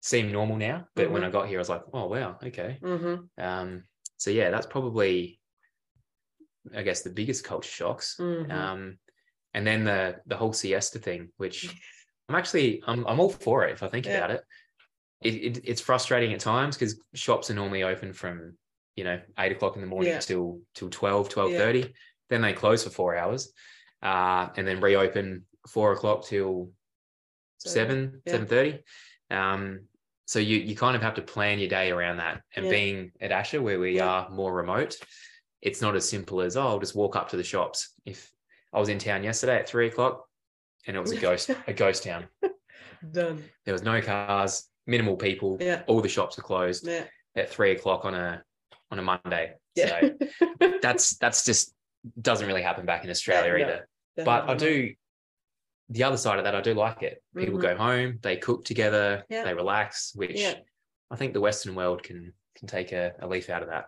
[0.02, 1.26] seem normal now, but when Mhm.
[1.28, 2.80] I got here, I was like, oh wow, okay.
[2.82, 3.30] Mhm.
[3.38, 3.84] Um,
[4.18, 5.39] so yeah, that's probably,
[6.76, 8.16] I guess, the biggest culture shocks.
[8.20, 8.52] Mhm.
[8.52, 8.98] Um,
[9.54, 11.58] and then the the whole siesta thing, which
[12.30, 14.18] I'm actually I'm I'm all for it if I think Yeah.
[14.18, 14.44] about it.
[15.22, 15.62] It, it.
[15.66, 18.58] It's frustrating at times because shops are normally open from
[18.96, 20.20] you know eight o'clock in the morning Yeah.
[20.20, 21.94] till till 12, 12.30.
[22.30, 23.52] Then they close for four hours,
[24.04, 26.72] uh, and then reopen four o'clock till
[27.58, 28.32] So, seven yeah.
[28.32, 28.84] seven thirty.
[29.32, 29.82] Um,
[30.26, 32.44] so you you kind of have to plan your day around that.
[32.56, 32.70] And Yeah.
[32.70, 34.06] being at Asha, where we Yeah.
[34.08, 34.96] are more remote,
[35.62, 37.94] it's not as simple as oh, I'll just walk up to the shops.
[38.06, 38.32] If
[38.74, 40.26] I was in town yesterday at three o'clock,
[40.88, 42.28] and it was a ghost a ghost town.
[43.12, 43.44] Done.
[43.66, 45.58] There was no cars, minimal people.
[45.60, 45.84] Yeah.
[45.88, 47.06] All the shops are closed Yeah.
[47.36, 48.44] at three o'clock on a
[48.92, 49.54] on a Monday.
[49.76, 50.02] Yeah.
[50.02, 50.18] So
[50.82, 51.74] that's that's just
[52.22, 53.90] doesn't really happen back in Australia no, either.
[54.18, 54.94] But I do
[55.90, 57.22] the other side of that, I do like it.
[57.36, 57.62] People Mhm.
[57.62, 59.44] go home, they cook together, Yeah.
[59.44, 60.54] they relax, which Yeah.
[61.10, 63.86] I think the Western world can can take a, a leaf out of that.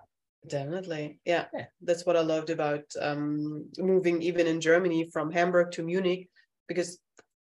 [0.48, 1.20] Definitely.
[1.26, 1.46] Yeah.
[1.54, 1.66] Yeah.
[1.82, 6.30] That's what I loved about um, moving even in Germany from Hamburg to Munich,
[6.68, 7.00] because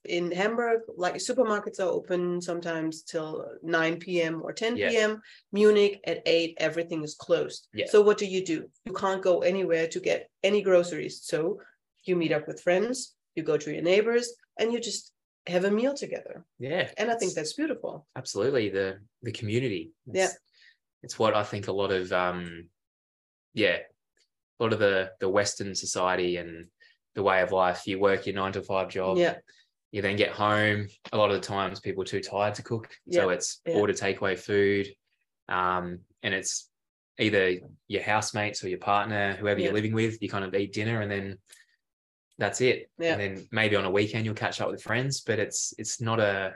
[0.04, 4.40] in Hamburg, like supermarkets are open sometimes till 9 p.m.
[4.42, 4.88] or 10 Yeah.
[4.90, 5.20] p.m.
[5.52, 7.68] Munich at 8, everything is closed.
[7.74, 7.86] Yeah.
[7.88, 8.64] So what do you do?
[8.86, 11.20] You can't go anywhere to get any groceries.
[11.22, 11.60] So
[12.04, 15.12] you meet up with friends, you go to your neighbors, and you just
[15.46, 16.44] have a meal together.
[16.58, 16.90] Yeah.
[16.96, 18.06] And I think that's beautiful.
[18.16, 19.92] absolutely the the community.
[20.06, 20.24] Yeah.
[20.24, 20.38] It's,
[21.02, 22.68] it's what I think a lot of um
[23.54, 23.78] yeah,
[24.58, 26.66] a lot of the the Western society and
[27.14, 27.86] the way of life.
[27.86, 29.18] You work your nine to five job.
[29.18, 29.36] Yeah.
[29.92, 32.88] you then get home a lot of the times people are too tired to cook
[33.10, 33.74] so it's yeah.
[33.74, 34.86] order takeaway food
[35.48, 36.70] um, and it's
[37.18, 37.56] either
[37.88, 39.64] your housemates or your partner whoever Yeah.
[39.66, 41.38] you're living with you kind of eat dinner and then
[42.38, 43.14] that's it Yeah.
[43.14, 46.20] and then maybe on a weekend you'll catch up with friends but it's it's not
[46.20, 46.54] a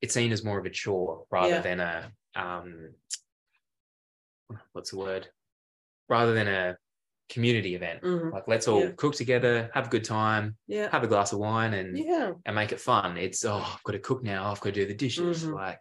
[0.00, 1.60] it's seen as more of a chore rather Yeah.
[1.60, 2.94] than a um
[4.72, 5.28] what's the word
[6.08, 6.76] rather than a
[7.28, 8.32] community event Mhm.
[8.32, 8.92] like let's all Yeah.
[8.96, 10.88] cook together have a good time Yeah.
[10.90, 12.32] have a glass of wine and Yeah.
[12.44, 13.16] and make it fun.
[13.16, 14.50] It's oh, I've got to cook now.
[14.50, 15.44] I've got to do the dishes.
[15.44, 15.54] Mhm.
[15.54, 15.80] Like,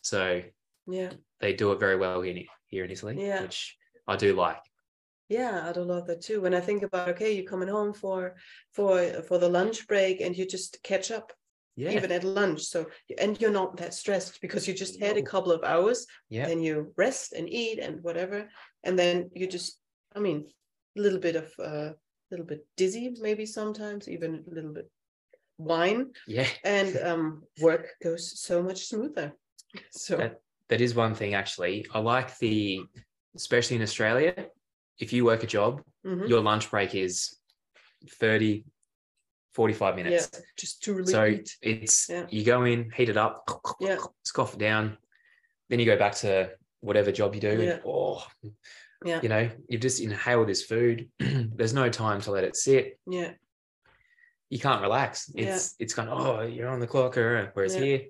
[0.00, 0.42] so
[0.86, 1.12] Yeah.
[1.40, 3.42] they do it very well here, in- here in Italy, Yeah.
[3.42, 3.76] which
[4.08, 4.62] I do like.
[5.28, 6.40] Yeah, I do love that too.
[6.40, 8.36] When I think about okay, you're coming home for
[8.72, 11.32] for for the lunch break and you just catch up
[11.76, 12.62] Yeah, even at lunch.
[12.62, 16.46] So and you're not that stressed because you just had a couple of hours, yeah,
[16.46, 18.50] then you rest and eat and whatever,
[18.84, 19.78] and then you just
[20.16, 20.46] I mean
[20.96, 21.94] a little bit of a
[22.30, 24.90] little bit dizzy maybe sometimes even a little bit
[25.58, 26.48] wine yeah.
[26.64, 29.32] and um work goes so much smoother.
[29.90, 31.84] So That- That is one thing actually.
[31.92, 32.80] I like the,
[33.36, 34.32] especially in Australia,
[34.98, 37.36] if you work a job, mhm, your lunch break is
[38.20, 38.64] 30,
[39.52, 40.30] 45 yeah, minutes.
[40.56, 41.48] just to really So eat.
[41.60, 42.26] it's Yeah.
[42.30, 43.34] you go in, heat it up,
[43.80, 43.98] Yeah.
[44.24, 44.96] scoff it down,
[45.68, 47.62] then you go back to whatever job you do.
[47.62, 47.78] Yeah.
[47.86, 48.22] Oh,
[49.04, 49.20] Yeah.
[49.22, 51.08] you know, you just inhale this food.
[51.18, 52.98] There's no time to let it sit.
[53.06, 53.32] Yeah.
[54.50, 55.30] You can't relax.
[55.34, 55.54] Yeah.
[55.54, 57.80] It's it's kind of oh, you're on the clock, or whereas Yeah.
[57.80, 58.00] here,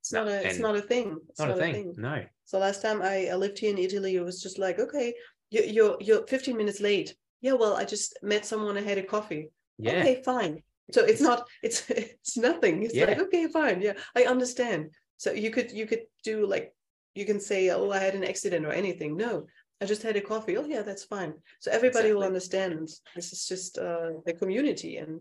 [0.00, 1.16] It's not a it's not a thing.
[1.30, 1.94] It's not a thing.
[1.96, 2.24] No.
[2.44, 5.14] So last time I, I lived here in Italy, it was just like, okay,
[5.50, 7.14] you're you're you're 15 minutes late.
[7.40, 9.50] Yeah, well, I just met someone I had a coffee.
[9.78, 10.00] Yeah.
[10.00, 10.62] Okay, fine.
[10.92, 12.82] So it's not it's it's nothing.
[12.82, 13.22] It's like Yeah.
[13.22, 13.80] okay, fine.
[13.80, 14.90] Yeah, I understand.
[15.16, 16.74] So you could you could do like
[17.18, 19.16] you can say, oh, I had an accident or anything.
[19.16, 19.46] No,
[19.80, 20.56] I just had a coffee.
[20.56, 21.32] Oh yeah, that's fine.
[21.60, 22.88] So everybody will understand.
[23.16, 25.20] This is just uh, the community and.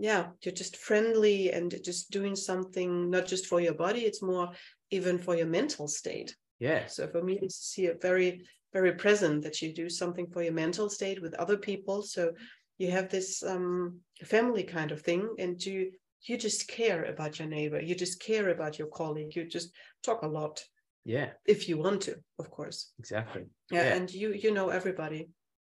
[0.00, 4.48] Yeah, you're just friendly and just doing something not just for your body, it's more
[4.90, 6.36] even for your mental state.
[6.60, 6.86] Yeah.
[6.86, 10.88] So for me, it's here very, very present that you do something for your mental
[10.88, 12.02] state with other people.
[12.02, 12.32] So
[12.78, 15.90] you have this um, family kind of thing, and you
[16.22, 17.80] you just care about your neighbor.
[17.80, 19.34] You just care about your colleague.
[19.34, 19.70] You just
[20.02, 20.62] talk a lot
[21.08, 21.30] Yeah.
[21.46, 22.92] if you want to, of course.
[22.98, 23.44] Exactly.
[23.70, 23.94] Yeah, Yeah.
[23.96, 25.30] and you you know everybody.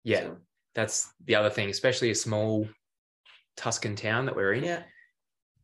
[0.04, 0.22] Yeah.
[0.24, 0.38] So,
[0.76, 2.68] That's the other thing, especially a small
[3.56, 4.64] Tuscan town that we're in.
[4.66, 4.84] yeah,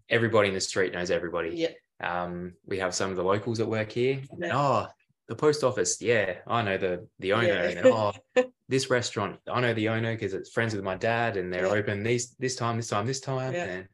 [0.09, 1.49] Everybody in the street knows everybody.
[1.49, 4.21] yeah, Um, we have some of the locals that work here.
[4.39, 4.57] Yeah.
[4.57, 4.87] oh,
[5.27, 6.01] the post office.
[6.01, 7.47] Yeah, I know the the owner.
[7.47, 7.77] Yeah.
[7.79, 8.13] And oh,
[8.69, 9.39] this restaurant.
[9.55, 11.79] I know the owner because it's friends with my dad, and they're Yeah.
[11.79, 13.65] open these this time, this time, this time, Yeah.
[13.65, 13.87] and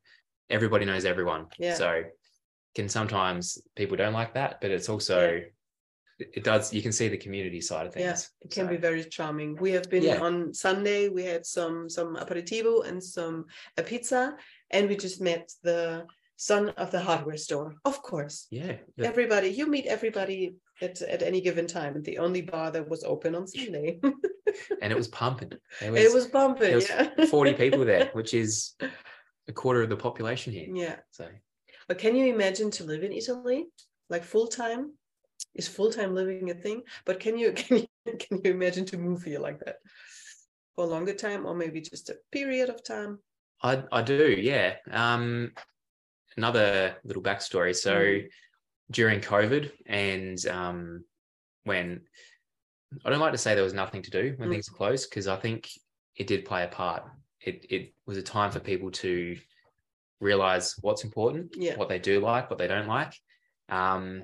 [0.51, 1.47] everybody knows everyone.
[1.57, 1.73] Yeah.
[1.73, 2.03] So
[2.75, 5.41] can sometimes people don't like that, but it's also
[6.23, 6.73] it it does.
[6.73, 8.05] You can see the community side of things.
[8.05, 9.49] Yeah, it can So, be very charming.
[9.65, 10.19] We have been Yeah.
[10.27, 11.01] on Sunday.
[11.17, 13.35] We had some some aperitivo and some
[13.81, 14.21] a pizza,
[14.75, 16.05] and we just met the
[16.35, 17.69] son of the hardware store.
[17.85, 18.77] Of course, yeah.
[18.97, 19.49] the- everybody.
[19.59, 20.39] You meet everybody
[20.85, 21.93] at at any given time.
[22.09, 23.99] The only bar that was open on Sunday.
[24.81, 25.53] and it was pumping.
[25.81, 26.67] It was bumping.
[26.67, 27.25] there was yeah.
[27.37, 28.53] 40 people there, which is
[29.47, 30.67] a quarter of the population here.
[30.85, 30.95] yeah.
[31.11, 31.25] So
[31.87, 33.59] But can you imagine to live in Italy,
[34.13, 34.83] like full time?
[35.55, 36.81] Is full time living a thing?
[37.05, 37.87] But can you can you
[38.19, 39.77] can you imagine to move here like that
[40.75, 43.19] for a longer time, or maybe just a period of time?
[43.61, 44.75] I I do, yeah.
[44.91, 45.51] Um,
[46.37, 47.75] another little backstory.
[47.75, 48.27] So Mm.
[48.91, 51.03] during COVID and um,
[51.63, 52.01] when
[53.05, 54.53] I don't like to say there was nothing to do when Mm.
[54.53, 55.69] things were closed because I think
[56.15, 57.03] it did play a part.
[57.41, 59.37] It it was a time for people to
[60.19, 61.75] realize what's important, Yeah.
[61.77, 63.13] what they do like, what they don't like.
[63.69, 64.23] Um,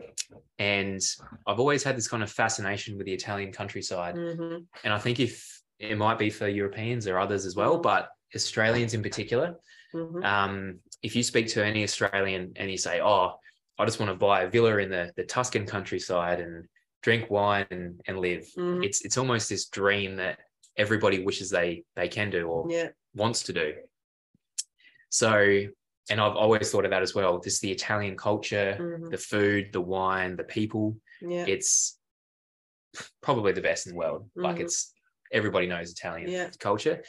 [0.57, 1.01] and
[1.47, 4.15] I've always had this kind of fascination with the Italian countryside.
[4.15, 4.65] Mhm.
[4.83, 8.93] And I think if it might be for Europeans or others as well, but Australians
[8.93, 9.57] in particular.
[9.93, 10.23] Mhm.
[10.23, 13.39] Um, if you speak to any Australian and you say, "Oh,
[13.79, 16.67] I just want to buy a villa in the the Tuscan countryside and
[17.01, 18.85] drink wine and, and live," Mhm.
[18.85, 20.39] it's it's almost this dream that
[20.77, 23.73] everybody wishes they they can do or yeah wants to do.
[25.09, 25.65] So,
[26.09, 27.39] and I've always thought of that as well.
[27.39, 29.11] Just the Italian culture, Mhm.
[29.11, 30.97] the food, the wine, the people.
[31.21, 31.97] yeah It's
[33.21, 34.29] probably the best in the world.
[34.35, 34.61] Like Mhm.
[34.61, 34.93] it's
[35.31, 36.49] everybody knows Italian Yeah.
[36.59, 37.03] culture.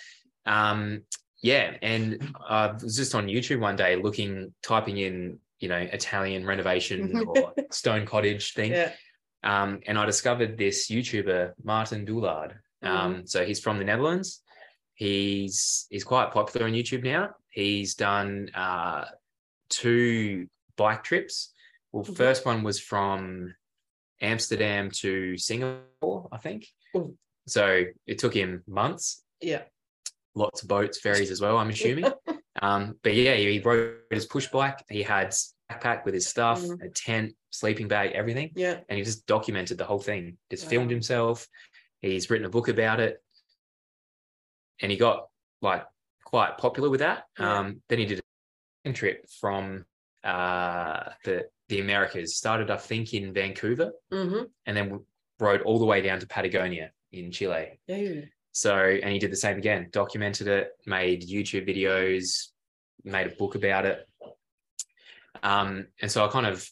[0.44, 1.04] Um,
[1.42, 6.44] yeah, and I was just on YouTube one day looking, typing in, you know, Italian
[6.46, 8.72] renovation or stone cottage thing.
[8.72, 8.92] yeah
[9.42, 12.58] Um, and I discovered this YouTuber, Martin Doolaard.
[12.82, 14.42] Um, so he's from the Netherlands.
[14.92, 17.34] He's he's quite popular on YouTube now.
[17.50, 19.06] He's done uh,
[19.68, 21.52] two bike trips.
[21.92, 22.16] Well, Mhm.
[22.16, 23.54] first one was from
[24.20, 26.66] Amsterdam to Singapore, I think.
[26.96, 27.16] Ooh.
[27.46, 29.24] So it took him months.
[29.40, 29.62] yeah
[30.34, 31.56] Lots of boats, ferries as well.
[31.58, 32.04] I'm assuming.
[32.62, 34.78] um, but yeah, he rode his push bike.
[34.88, 35.34] He had
[35.70, 36.82] backpack with his stuff, Mhm.
[36.84, 40.70] a tent, sleeping bag, everything yeah and he just documented the whole thing just Wow.
[40.70, 41.48] filmed himself
[42.00, 43.20] he's written a book about it
[44.80, 45.28] and he got
[45.60, 45.84] like
[46.30, 47.24] quite popular with that.
[47.38, 47.58] Yeah.
[47.58, 48.20] um then he did
[48.84, 49.84] a trip from
[50.24, 52.36] uh the the americas.
[52.36, 55.00] Started i think in vancouver hmm and then
[55.38, 57.80] rode all the way down to patagonia in chile.
[57.86, 62.48] Yeah so and he did the same again documented it made youtube videos
[63.04, 63.98] made a book about it.
[65.42, 66.68] Um and so i kind of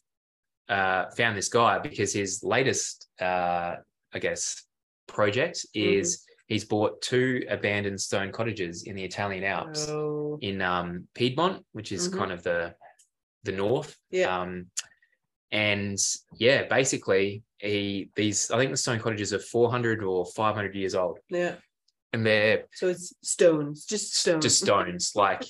[0.68, 3.76] uh, found this guy because his latest, uh,
[4.12, 4.62] I guess,
[5.06, 11.06] project is he's bought two abandoned stone cottages in the Italian Alps oh in um,
[11.14, 12.18] Piedmont, which is Mhm.
[12.18, 12.74] kind of the
[13.44, 13.96] the north.
[14.10, 14.40] Yeah.
[14.40, 14.66] Um,
[15.50, 15.98] and
[16.34, 21.18] yeah, basically, he these I think the stone cottages are 400 or 500 years old,
[21.30, 21.54] yeah
[22.12, 25.44] and they're so it's stones just stones just stones, like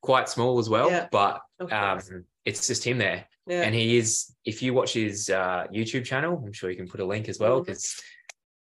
[0.00, 0.90] quite small as well.
[0.90, 1.08] Yeah.
[1.10, 1.40] But
[1.72, 2.00] um,
[2.44, 6.42] it's just him there yeah and he is if you watch his uh youtube channel
[6.44, 8.04] i'm sure you can put a link as well because Put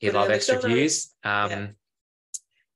[0.01, 1.13] he'd it love extra views.
[1.23, 1.67] Um Yeah.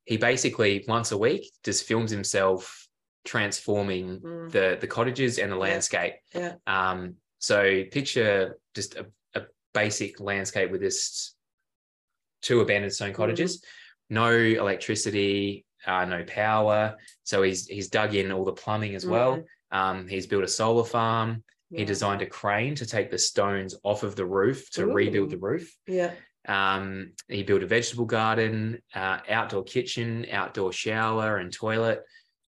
[0.06, 2.88] he basically once a week just films himself
[3.26, 4.52] transforming Mm.
[4.52, 6.14] the the cottages and the landscape.
[6.34, 6.54] Yeah.
[6.68, 9.42] um so picture just a, a
[9.74, 11.36] basic landscape with this
[12.42, 13.16] two abandoned stone Mm-hmm.
[13.18, 13.64] cottages.
[14.10, 16.98] No electricity uh, no power.
[17.24, 19.44] So he's he's dug in all the plumbing as well.
[19.72, 21.44] Um he's built a solar farm.
[21.80, 25.38] He designed a crane to take the stones off of the roof to rebuild the
[25.50, 25.68] roof.
[25.88, 26.12] yeah
[26.48, 32.04] Um, he built a vegetable garden, uh, outdoor kitchen, outdoor shower, and toilet.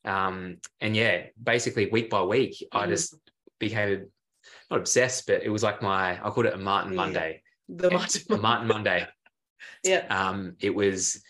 [0.04, 2.88] Um, and yeah, basically week by week, I Mhm.
[2.88, 3.14] just
[3.58, 4.10] became
[4.70, 6.94] not obsessed, but it was like my I called it a Martin.
[6.94, 7.42] Monday.
[7.68, 9.06] the Martin a Martin Monday.
[9.84, 11.22] yeah Um, it was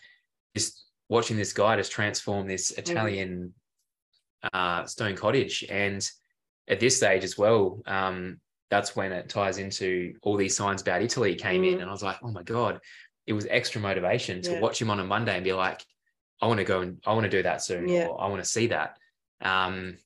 [0.56, 2.90] just watching this guy just transform this Mm-hmm.
[2.90, 3.54] Italian
[4.52, 6.08] uh, stone cottage, and
[6.68, 11.02] at this stage as well, um, that's when it ties into all these signs about
[11.02, 11.82] Italy came in, Mhm.
[11.82, 12.80] and I was like, oh my god,
[13.26, 14.60] it was extra motivation to Yeah.
[14.60, 15.84] watch him on a Monday and be like,
[16.40, 18.06] I want to go and I want to do that soon, Yeah.
[18.08, 18.98] or I want to see that.
[19.40, 19.98] Um,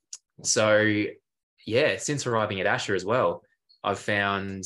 [0.42, 1.05] so
[1.64, 3.44] yeah, since arriving at Asha as well,
[3.83, 4.64] I've found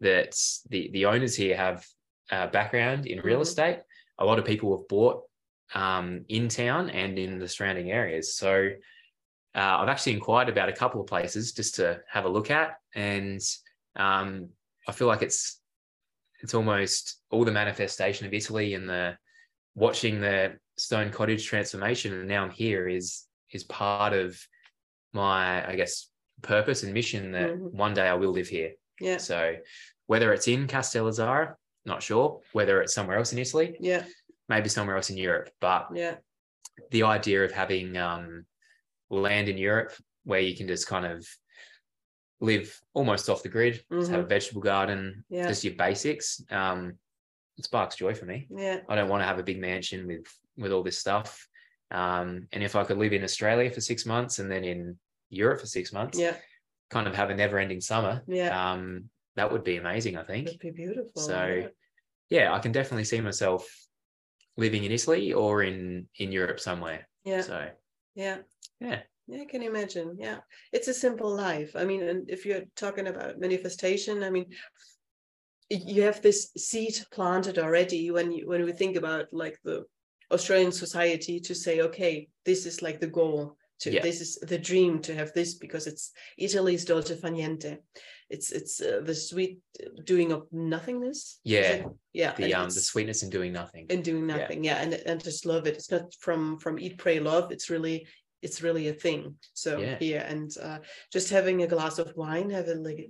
[0.00, 0.36] that
[0.70, 1.86] the the owners here have
[2.30, 3.42] a background in real Mhm.
[3.42, 3.80] estate.
[4.18, 5.24] A lot of people have bought
[5.74, 8.36] um, in town and in the surrounding areas.
[8.36, 8.70] So
[9.54, 12.76] uh, I've actually inquired about a couple of places just to have a look at,
[12.94, 13.40] and
[13.96, 14.48] um,
[14.88, 15.60] I feel like it's
[16.42, 19.16] it's almost all the manifestation of Italy and the
[19.74, 24.36] watching the stone cottage transformation, and now I'm here is is part of
[25.12, 26.08] my I guess
[26.42, 27.72] purpose and mission that Mhm.
[27.72, 28.72] one day I will live here.
[29.00, 29.56] yeah So
[30.06, 31.54] whether it's in Castell'Azzara,
[31.86, 32.40] not sure.
[32.52, 34.04] Whether it's somewhere else in Italy, yeah
[34.48, 36.16] maybe somewhere else in Europe, but yeah
[36.90, 38.44] the idea of having um,
[39.10, 39.92] land in Europe
[40.24, 41.26] where you can just kind of
[42.40, 45.46] live almost off the grid, just have a vegetable garden, Yeah.
[45.48, 46.42] just your basics.
[46.50, 46.94] Um,
[47.56, 48.48] it sparks joy for me.
[48.50, 51.46] yeah I don't want to have a big mansion with with all this stuff.
[51.90, 54.98] Um, and if I could live in Australia for six months and then in
[55.30, 56.36] Europe for six months, yeah
[56.90, 60.16] kind of have a never-ending summer, yeah um, that would be amazing.
[60.16, 60.46] I think.
[60.46, 61.68] that'd be beautiful So yeah.
[62.30, 63.66] yeah, I can definitely see myself
[64.56, 67.08] living in Italy or in in Europe somewhere.
[67.24, 67.68] yeah So
[68.14, 68.38] yeah
[68.80, 70.16] yeah, Yeah, I can imagine.
[70.18, 70.38] Yeah,
[70.72, 71.74] it's a simple life.
[71.74, 74.46] I mean, and if you're talking about manifestation, I mean,
[75.70, 79.84] you have this seed planted already when you when we think about like the
[80.30, 83.56] Australian society to say, okay, this is like the goal.
[83.80, 84.02] to Yeah.
[84.02, 87.78] this is the dream to have this because it's Italy's dolce far niente.
[88.30, 89.60] It's it's uh, the sweet
[90.04, 91.40] doing of nothingness.
[91.44, 91.84] Yeah.
[92.12, 93.86] yeah, The and um the sweetness in doing nothing.
[93.90, 97.18] and doing nothing yeah, and and just love it it's not from from eat pray
[97.20, 98.06] love it's really
[98.42, 99.98] it's really a thing so Yeah.
[99.98, 100.78] here and uh
[101.12, 103.00] just having a glass of wine having like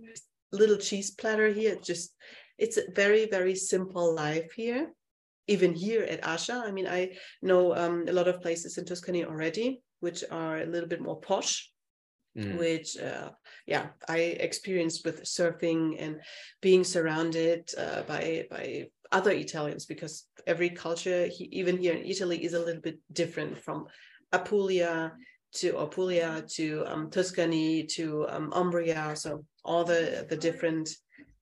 [0.53, 2.15] a little cheese platter here it's just
[2.59, 4.93] it's a very very simple life here
[5.49, 7.01] even here at asha i mean i
[7.43, 11.21] know um a lot of places in tuscany already which are a little bit more
[11.21, 11.71] posh
[12.37, 13.31] Mm, which uh,
[13.65, 16.21] yeah i experienced with surfing and
[16.61, 22.45] being surrounded uh, by by other italians because every culture he, even here in italy
[22.45, 23.87] is a little bit different from
[24.33, 25.13] apulia
[25.55, 29.15] to apulia to um, tuscany to um, umbria.
[29.15, 30.91] So all the the different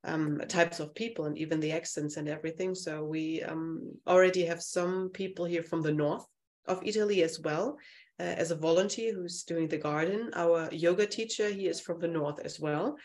[0.05, 2.75] um, types of people and even the accents and everything.
[2.75, 6.27] So we um, already have some people here from the north
[6.67, 7.77] of italy as well
[8.23, 10.31] uh, as a volunteer who's doing the garden.
[10.35, 12.97] Our yoga teacher, he is from the north as well.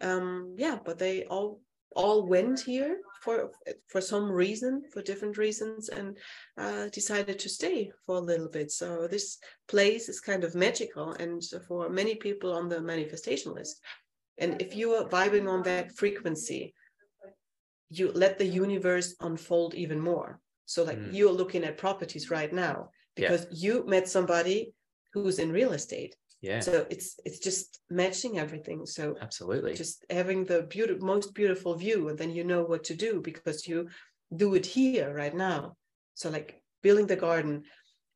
[0.00, 1.60] Um, yeah, but they all
[1.94, 3.50] all went here for
[3.92, 6.16] for some reason, for different reasons, and
[6.56, 8.70] uh, decided to stay for a little bit.
[8.70, 13.76] So this place is kind of magical, and for many people on the manifestation list.
[14.38, 16.74] And if you are vibing on that frequency,
[17.90, 20.40] you let the universe unfold even more.
[20.64, 21.12] So, like Mm.
[21.16, 23.30] you're looking at properties right now Yeah.
[23.30, 24.72] because you met somebody
[25.12, 26.16] who's in real estate.
[26.40, 28.86] yeah, So it's it's just matching everything.
[28.86, 29.74] So absolutely.
[29.74, 33.68] just having the beautiful, most beautiful view, and then you know what to do because
[33.68, 33.88] you
[34.34, 35.76] do it here right now.
[36.14, 37.62] So like building the garden,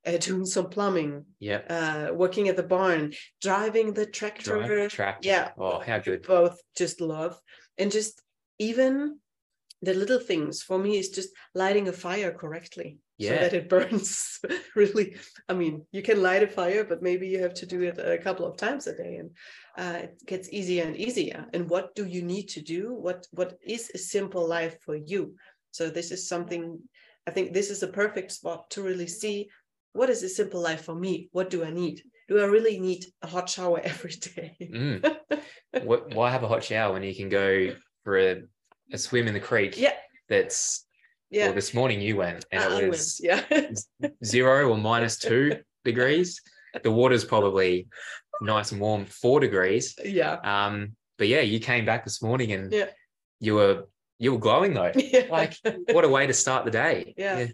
[0.05, 1.61] uh, doing some plumbing, yeah.
[1.69, 4.57] uh, working at the barn, driving the tractor.
[4.67, 5.27] Drive, tractor.
[5.27, 5.51] Yeah.
[5.57, 6.25] Oh, how good.
[6.27, 7.39] Both just love
[7.77, 8.21] and just
[8.59, 9.19] even
[9.81, 13.39] the little things for me is just lighting a fire correctly so Yeah.
[13.41, 14.39] that it burns
[14.75, 15.15] really
[15.49, 18.17] i mean you can light a fire but maybe you have to do it a
[18.17, 19.29] couple of times a day and
[19.77, 23.57] uh, it gets easier and easier and what do you need to do what what
[23.65, 25.35] is a simple life for you
[25.71, 26.79] so this is something
[27.27, 29.47] i think this is a perfect spot to really see
[29.93, 33.05] what is a simple life for me what do i need do i really need
[33.21, 35.01] a hot shower every day Mm.
[35.87, 38.41] Wh- Why have a hot shower when you can go for a,
[38.91, 39.77] a swim in the creek?
[39.77, 39.93] yeah
[40.29, 40.86] That's
[41.29, 41.55] yeah well.
[41.55, 43.43] This morning you went, and it was yeah
[44.23, 46.41] zero or minus two degrees.
[46.83, 47.87] The water's probably
[48.41, 49.95] nice and warm, four degrees.
[50.03, 52.89] yeah Um, but yeah, you came back this morning and Yeah.
[53.39, 53.87] you were
[54.19, 54.91] you were glowing though.
[55.29, 55.53] Like
[55.91, 57.13] what a way to start the day.
[57.17, 57.47] Yeah.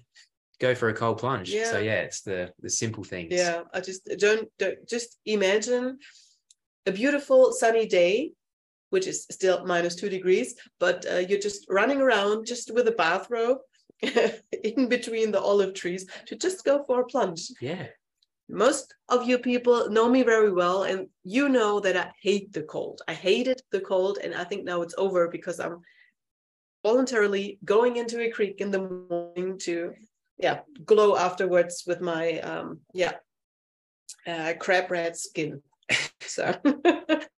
[0.60, 1.50] Go for a cold plunge.
[1.50, 1.66] Yeah.
[1.72, 1.94] So Yeah.
[1.94, 3.32] yeah, it's the the simple things.
[3.34, 5.98] yeah i just don't, don't just imagine
[6.86, 8.32] a beautiful sunny day
[8.94, 12.98] which is still minus two degrees but uh, you're just running around just with a
[13.04, 13.60] bathrobe
[14.70, 17.44] in between the olive trees to just go for a plunge.
[17.62, 17.88] Yeah.
[18.50, 22.66] most of you people know me very well and you know that i hate the
[22.74, 22.98] cold.
[23.08, 25.78] I hated the cold and i think now it's over because i'm
[26.88, 29.76] voluntarily going into a creek in the morning to
[30.46, 30.58] yeah
[30.92, 33.14] glow afterwards with my um yeah
[34.32, 35.62] uh, crab red skin.
[36.26, 36.56] So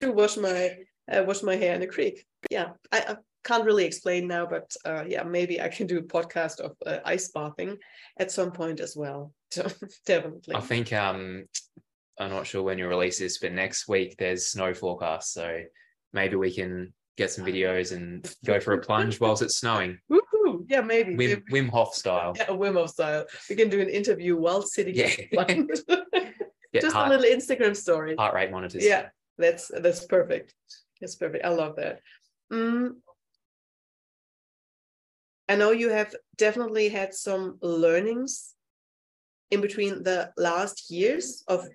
[0.00, 0.70] to wash my
[1.12, 4.70] uh, wash my hair in the creek yeah I, I can't really explain now but
[4.84, 7.76] uh, yeah maybe i can do a podcast of uh, ice bathing
[8.18, 9.32] at some point as well
[10.06, 11.44] definitely I think um
[12.20, 15.32] I'm not sure when you release this, but next week there's snow forecast.
[15.32, 15.60] So
[16.12, 19.98] maybe we can get some videos and go for a plunge whilst it's snowing.
[20.10, 20.64] Woohoo!
[20.68, 22.32] yeah maybe Wim, Wim Hof style.
[22.36, 25.06] yeah, Wim Hof style we can do an interview while sitting Yeah.
[25.06, 25.80] in the plunge.
[26.74, 28.84] Get just a little instagram story heart rate monitors.
[28.84, 29.06] yeah
[29.38, 30.54] that's that's perfect
[31.00, 32.00] that's perfect i love that
[32.50, 32.92] Mm.
[35.50, 38.54] i know you have definitely had some learnings
[39.50, 41.68] in between the last years of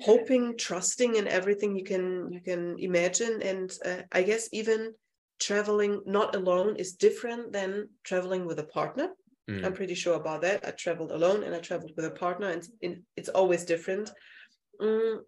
[0.00, 4.94] hoping trusting in everything you can you can imagine and uh, i guess even
[5.38, 9.08] traveling not alone is different than traveling with a partner
[9.50, 9.66] Mm.
[9.66, 10.66] I'm pretty sure about that.
[10.66, 14.10] I traveled alone and I traveled with a partner, and it's always different.
[14.80, 15.18] Mm,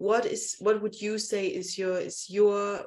[0.00, 2.86] what is what would you say is your is your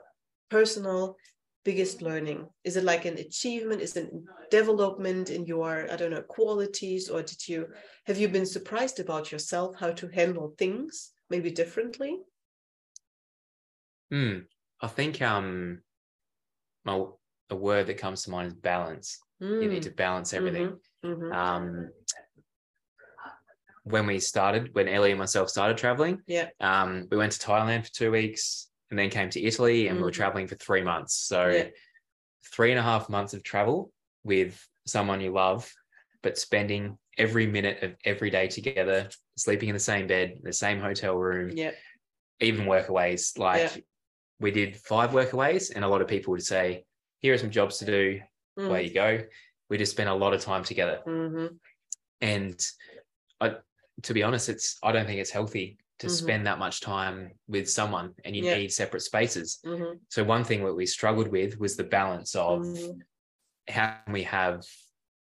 [0.50, 1.16] personal
[1.64, 2.48] biggest learning?
[2.64, 3.82] Is it like an achievement?
[3.82, 4.12] Is it
[4.50, 7.68] development in your I don't know qualities, or did you
[8.06, 12.18] have you been surprised about yourself how to handle things maybe differently?
[14.10, 14.40] Hmm.
[14.82, 15.82] I think um
[16.84, 17.06] my
[17.52, 19.20] a word that comes to mind is balance.
[19.40, 20.80] You need to balance everything.
[21.06, 21.32] Mhm, mhm.
[21.32, 21.90] Um
[23.84, 26.50] when we started, when Elly and myself started traveling, Yeah.
[26.60, 30.04] um, we went to Thailand for two weeks and then came to Italy and we
[30.04, 30.16] were Mhm.
[30.16, 31.14] traveling for three months.
[31.16, 31.70] So Yeah.
[32.46, 33.92] three and a half months of travel
[34.24, 35.72] with someone you love,
[36.22, 40.80] but spending every minute of every day together, sleeping in the same bed, the same
[40.80, 41.72] hotel room, Yeah.
[42.40, 43.38] even workaways.
[43.38, 43.82] Like Yeah.
[44.40, 46.86] we did five workaways, and a lot of people would say,
[47.20, 48.22] "Here are some jobs to do.
[48.56, 49.24] Away you go."
[49.70, 51.56] We just spent a lot of time together, Mm-hmm.
[52.22, 52.68] and
[53.42, 53.58] I,
[54.04, 56.12] to be honest, it's I don't think it's healthy to Mhm.
[56.12, 58.58] spend that much time with someone, and you Yeah.
[58.58, 59.60] need separate spaces.
[59.66, 59.98] Mm-hmm.
[60.10, 63.02] So one thing that we struggled with was the balance of Mhm.
[63.70, 64.66] how can we have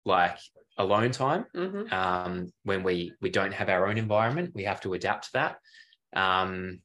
[0.07, 0.39] like
[0.79, 1.93] alone time Mm-hmm.
[1.93, 5.59] um, when we we don't have our own environment we have to adapt to that
[6.15, 6.81] um,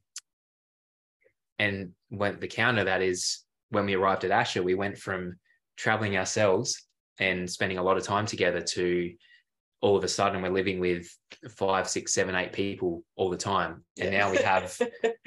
[1.57, 5.39] and when the counter that is when we arrived at Asha we went from
[5.77, 6.87] traveling ourselves
[7.19, 9.13] and spending a lot of time together to
[9.81, 11.07] all of a sudden we're living with
[11.57, 14.77] five six seven eight people all the time and now we have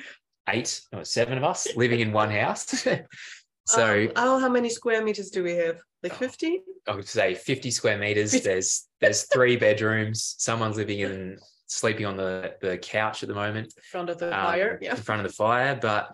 [0.49, 2.65] eight or seven of us living in one house
[3.67, 5.79] so Um, oh, how many square meters do we have?
[6.03, 6.17] Like Oh.
[6.17, 6.63] 50?
[6.89, 8.33] I would say 50 square meters.
[8.43, 10.35] There's there's three bedrooms.
[10.39, 11.39] Someone's living in
[11.69, 14.75] sleeping on the the couch at the moment, In front of the um, fire.
[14.81, 14.95] in Yeah.
[14.97, 15.79] front of the fire.
[15.81, 16.13] But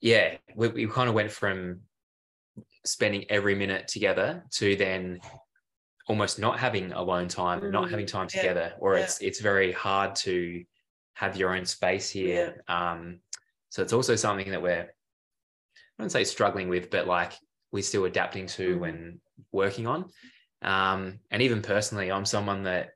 [0.00, 1.82] yeah, we, we kind of went from
[2.84, 5.20] spending every minute together to then
[6.08, 9.04] almost not having alone time and not Mm, having time yeah, together, or yeah.
[9.04, 10.64] it's it's very hard to
[11.14, 12.62] have your own space here.
[12.68, 13.20] Um,
[13.68, 14.94] so it's also something that we're
[15.74, 17.32] I wouldn't say struggling with, but like
[17.70, 18.88] we're still adapting to Mhm.
[18.88, 19.20] and
[19.52, 20.10] working on.
[20.62, 22.90] Um, and even personally, I'm someone that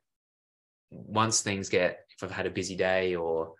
[0.91, 3.53] once things get, if I've had a busy day or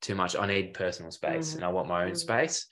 [0.00, 1.56] too much, I need personal space Mhm.
[1.56, 2.16] and I want my own Mhm.
[2.16, 2.66] space.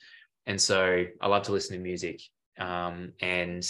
[0.45, 2.21] And so I love to listen to music.
[2.57, 3.63] Um, and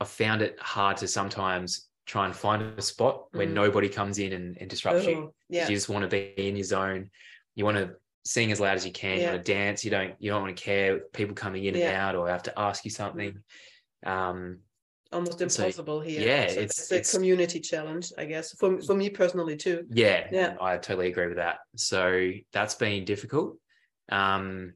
[0.00, 3.52] I found it hard to sometimes try and find a spot where Mhm.
[3.52, 5.16] nobody comes in and, and disrupts you.
[5.16, 5.68] Oh, yeah.
[5.68, 7.10] You just want to be in your zone.
[7.54, 9.16] You want to sing as loud as you can.
[9.16, 9.32] You Yeah.
[9.32, 9.84] want to dance.
[9.84, 10.14] You don't.
[10.20, 12.90] You don't want to care people coming in and out or have to ask you
[12.90, 13.42] something.
[14.04, 14.60] Um,
[15.12, 16.20] Almost So, impossible here.
[16.20, 18.52] yeah, So it's- a community challenge, I guess.
[18.58, 19.86] For for me personally too.
[19.90, 20.56] yeah, Yeah.
[20.60, 21.60] I totally agree with that.
[21.76, 23.56] So that's been difficult.
[24.10, 24.74] Um,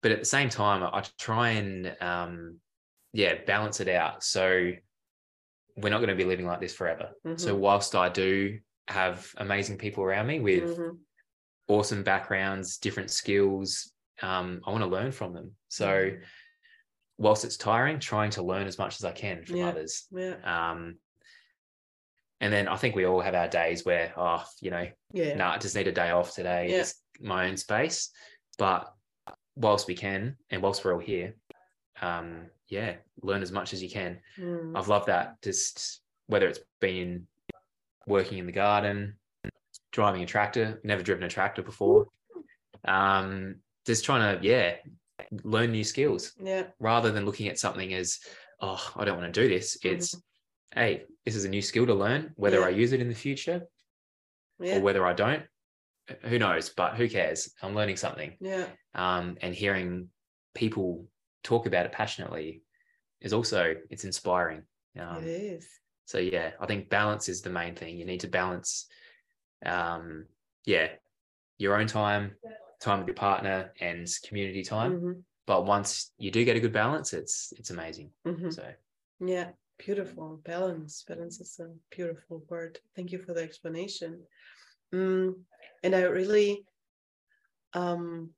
[0.00, 2.60] but at the same time, I try and um,
[3.12, 4.22] yeah, balance it out.
[4.22, 4.72] So
[5.76, 7.10] we're not going to be living like this forever.
[7.36, 7.58] So Mhm.
[7.58, 8.58] whilst I do
[8.88, 10.98] have amazing people around me with Mhm.
[11.68, 13.92] awesome backgrounds, different skills.
[14.22, 15.56] Um, I want to learn from them.
[15.68, 16.18] So,
[17.18, 19.68] whilst it's tiring, trying to learn as much as I can from Yeah.
[19.68, 20.06] others.
[20.10, 20.98] yeah, Um,
[22.40, 25.52] and then I think we all have our days where, oh, you know, yeah, nah,
[25.52, 26.78] I just need a day off today, Yeah.
[26.78, 28.10] just my own space.
[28.58, 28.92] But
[29.54, 31.34] whilst we can, and whilst we're all here,
[32.00, 34.18] um, yeah, learn as much as you can.
[34.38, 34.76] Mm.
[34.76, 35.40] I've loved that.
[35.42, 37.26] Just whether it's been
[38.06, 39.16] working in the garden,
[39.92, 42.06] driving a tractor, never driven a tractor before.
[42.86, 44.76] Um, just trying to, yeah,
[45.44, 48.18] learn new skills yeah, rather than looking at something as,
[48.60, 49.76] oh, I don't want to do this.
[49.82, 50.14] It's,
[50.74, 52.32] hey, this is a new skill to learn.
[52.36, 52.60] Whether.
[52.60, 52.66] Yeah.
[52.66, 53.62] I use it in the future
[54.60, 55.42] yeah, or whether I don't,
[56.22, 56.70] who knows?
[56.70, 57.52] But who cares?
[57.62, 58.36] I'm learning something.
[58.40, 60.08] yeah, Um, and hearing
[60.54, 61.06] people
[61.42, 62.62] talk about it passionately
[63.20, 64.62] is also it's inspiring.
[64.98, 65.68] Um, it is.
[66.06, 67.96] so yeah, I think balance is the main thing.
[67.96, 68.86] You need to balance,
[69.64, 70.26] um,
[70.64, 70.88] yeah,
[71.58, 72.32] your own time,
[72.80, 74.92] time with your partner, and community time.
[74.92, 78.10] Mhm, But once you do get a good balance, it's it's amazing.
[78.26, 78.52] mhm.
[78.52, 78.72] So
[79.20, 80.40] Yeah, beautiful.
[80.44, 81.04] Balance.
[81.06, 82.78] Balance is a beautiful word.
[82.96, 84.26] Thank you for the explanation.
[84.92, 85.34] Mm,
[85.82, 86.64] and I really
[87.74, 88.30] um,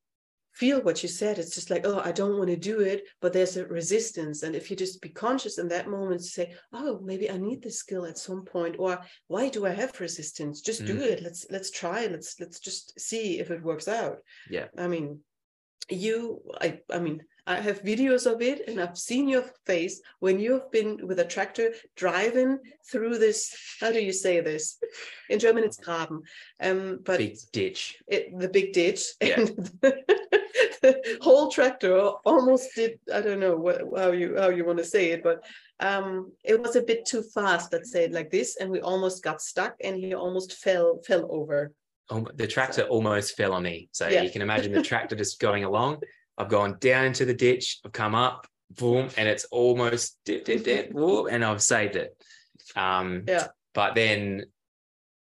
[0.53, 1.39] feel what you said.
[1.39, 4.43] It's just like, oh, I don't want to do it, but there's a resistance.
[4.43, 7.63] And if you just be conscious in that moment to say, oh, maybe I need
[7.63, 10.61] this skill at some point, or why do I have resistance?
[10.61, 11.03] Just do Mm.
[11.13, 11.23] it.
[11.23, 12.07] Let's let's try.
[12.07, 14.19] Let's let's just see if it works out.
[14.51, 14.67] Yeah.
[14.79, 15.21] I mean,
[15.91, 20.39] you I I mean I have videos of it and I've seen your face when
[20.39, 22.59] you've been with a tractor driving
[22.91, 24.79] through this how do you say this
[25.29, 26.21] in German it's Graben
[26.61, 27.97] um but big ditch.
[28.07, 29.41] it, the big ditch Yeah.
[29.83, 30.01] and
[31.21, 35.11] whole tractor almost did I don't know what how you how you want to say
[35.13, 35.45] it but
[35.81, 39.23] um it was a bit too fast let's say it like this and we almost
[39.23, 41.73] got stuck and he almost fell fell over
[42.11, 43.89] Oh, the tractor almost fell on me.
[43.93, 44.23] So Yeah.
[44.23, 46.03] you can imagine the tractor just going along.
[46.37, 47.79] I've gone down into the ditch.
[47.87, 52.15] I've come up, boom, and it's almost dip, dip, dip, whoop, and I've saved it.
[52.77, 53.47] Um, Yeah.
[53.73, 54.45] But then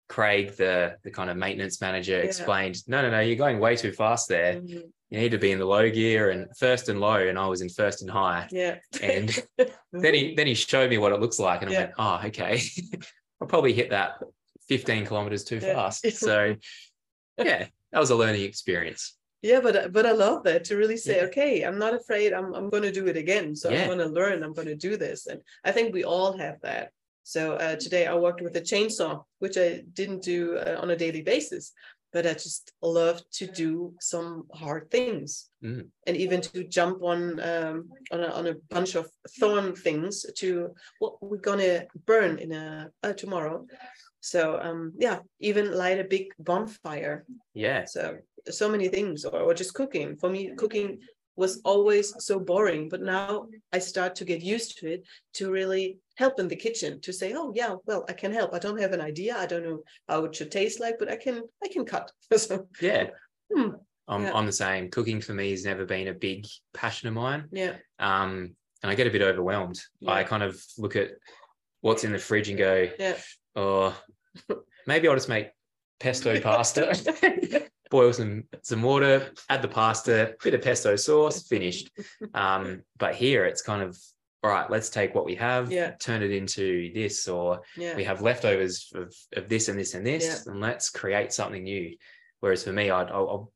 [0.09, 2.23] Craig, the the kind of maintenance manager, Yeah.
[2.23, 4.55] explained, no, no, no, you're going way too fast there.
[4.55, 4.83] Mhm.
[5.09, 7.61] You need to be in the low gear and first and low, and I was
[7.61, 8.47] in first and high.
[8.51, 9.29] yeah And
[9.93, 11.79] then he then he showed me what it looks like, and I Yeah.
[11.79, 12.61] went, oh, okay.
[13.41, 14.21] I'll probably hit that
[14.67, 15.73] 15 kilometers too Yeah.
[15.75, 16.05] fast.
[16.11, 16.55] So
[17.37, 19.15] yeah, that was a learning experience.
[19.43, 21.23] Yeah, but but I love that to really say, Yeah.
[21.27, 22.33] okay, I'm not afraid.
[22.33, 23.55] I'm I'm going to do it again.
[23.55, 23.69] So.
[23.69, 24.41] I'm going to learn.
[24.43, 26.91] I'm going to do this, and I think we all have that.
[27.27, 30.95] So uh, today I worked with a chainsaw, which I didn't do uh, on a
[30.95, 31.73] daily basis,
[32.13, 35.87] but I just love to do some hard things, Mm.
[36.07, 37.19] and even to jump on
[37.51, 39.09] um, on a, on a bunch of
[39.39, 43.65] thorn things to what we're gonna burn in a uh, tomorrow.
[44.21, 47.25] So um, yeah, even light a big bonfire.
[47.53, 47.83] Yeah.
[47.85, 48.03] So
[48.49, 50.15] so many things, or, or just cooking.
[50.15, 50.99] For me, cooking
[51.37, 55.99] was always so boring, but now I start to get used to it to really
[56.15, 58.53] help in the kitchen to say, oh yeah, well I can help.
[58.53, 59.37] I don't have an idea.
[59.37, 62.11] I don't know how it should taste like, but I can I can cut.
[62.35, 63.07] so Yeah.
[63.53, 63.69] Hmm.
[64.09, 64.33] I'm, Yeah.
[64.33, 64.89] I'm the same.
[64.89, 67.45] Cooking for me has never been a big passion of mine.
[67.51, 69.79] yeah, Um, and I get a bit overwhelmed.
[70.07, 71.09] I kind of look at
[71.81, 73.17] what's in the fridge and go, yeah,
[73.55, 73.95] oh,
[74.85, 75.49] maybe I'll just make
[75.99, 77.69] pesto pasta.
[77.89, 81.89] Boil some some water, add the pasta, bit of pesto sauce, finished.
[82.33, 83.97] Um, but here it's kind of
[84.43, 84.69] all right.
[84.69, 85.91] Let's take what we have, Yeah.
[85.99, 90.05] turn it into this, or yeah, we have leftovers of, of this and this and
[90.05, 91.95] this, and let's create something new.
[92.39, 93.51] Whereas for me, I'd, I'll,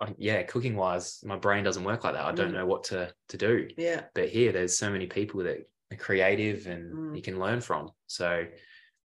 [0.00, 2.24] I'll yeah, cooking wise, my brain doesn't work like that.
[2.24, 2.54] I don't Mm.
[2.54, 3.68] know what to to do.
[3.76, 7.16] yeah, But here, there's so many people that are creative and Mm.
[7.16, 7.90] you can learn from.
[8.06, 8.46] So,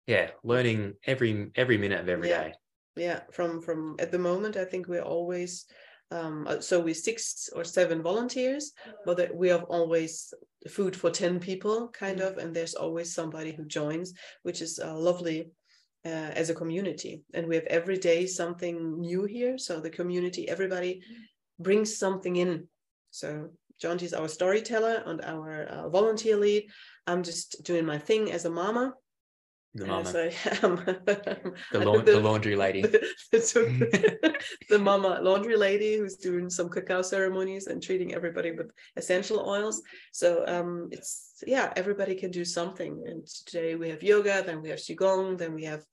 [0.07, 2.53] yeah, learning every every minute of every day.
[2.95, 3.21] Yeah.
[3.31, 5.65] From from at the moment, I think we're always
[6.11, 8.71] um uh, so we're six or seven volunteers,
[9.05, 10.33] but we have always
[10.69, 14.97] food for 10 people kind of and there's always somebody who joins which is uh,
[14.97, 15.51] lovely
[16.05, 17.21] uh, as a community.
[17.35, 21.01] And we have every day something new here so the community everybody
[21.59, 22.67] brings something in.
[23.11, 23.49] So
[23.81, 26.69] john is our storyteller and our uh, volunteer lead.
[27.07, 28.93] I'm just doing my thing as a mama
[29.75, 30.09] The mama,
[30.63, 30.75] um,
[31.73, 32.83] the, laun- the laundry lady.
[33.41, 33.65] so
[34.69, 39.81] the mama laundry lady who's doing some cacao ceremonies and treating everybody with essential oils.
[40.13, 43.03] So um, it's yeah, everybody can do something.
[43.05, 45.83] And today we have yoga, then we have qigong, then we have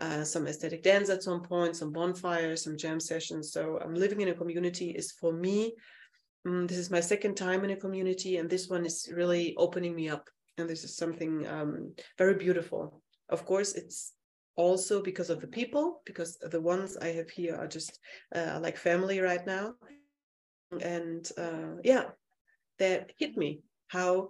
[0.00, 3.52] uh, some ecstatic dance at some point, some bonfires, some jam sessions.
[3.52, 5.74] So I'm um, living in a community is for me.
[6.44, 9.94] mm, this is my second time in a community, and this one is really opening
[9.94, 10.28] me up.
[10.58, 13.00] And this is something um, very beautiful.
[13.30, 14.12] Of course, it's
[14.56, 17.98] also because of the people because the ones i have here are just
[18.34, 19.74] uh, like family right now.
[20.82, 22.04] And uh, yeah
[22.78, 24.28] that hit me how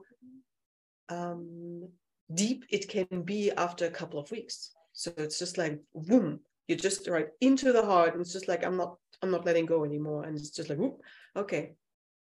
[1.09, 1.89] um,
[2.35, 4.71] deep it can be after a couple of weeks.
[4.93, 8.13] So it's just like boom you just right into the heart.
[8.13, 10.25] And it's just like i'm not i'm not letting go anymore.
[10.25, 11.01] And it's just like whoop,
[11.35, 11.75] okay.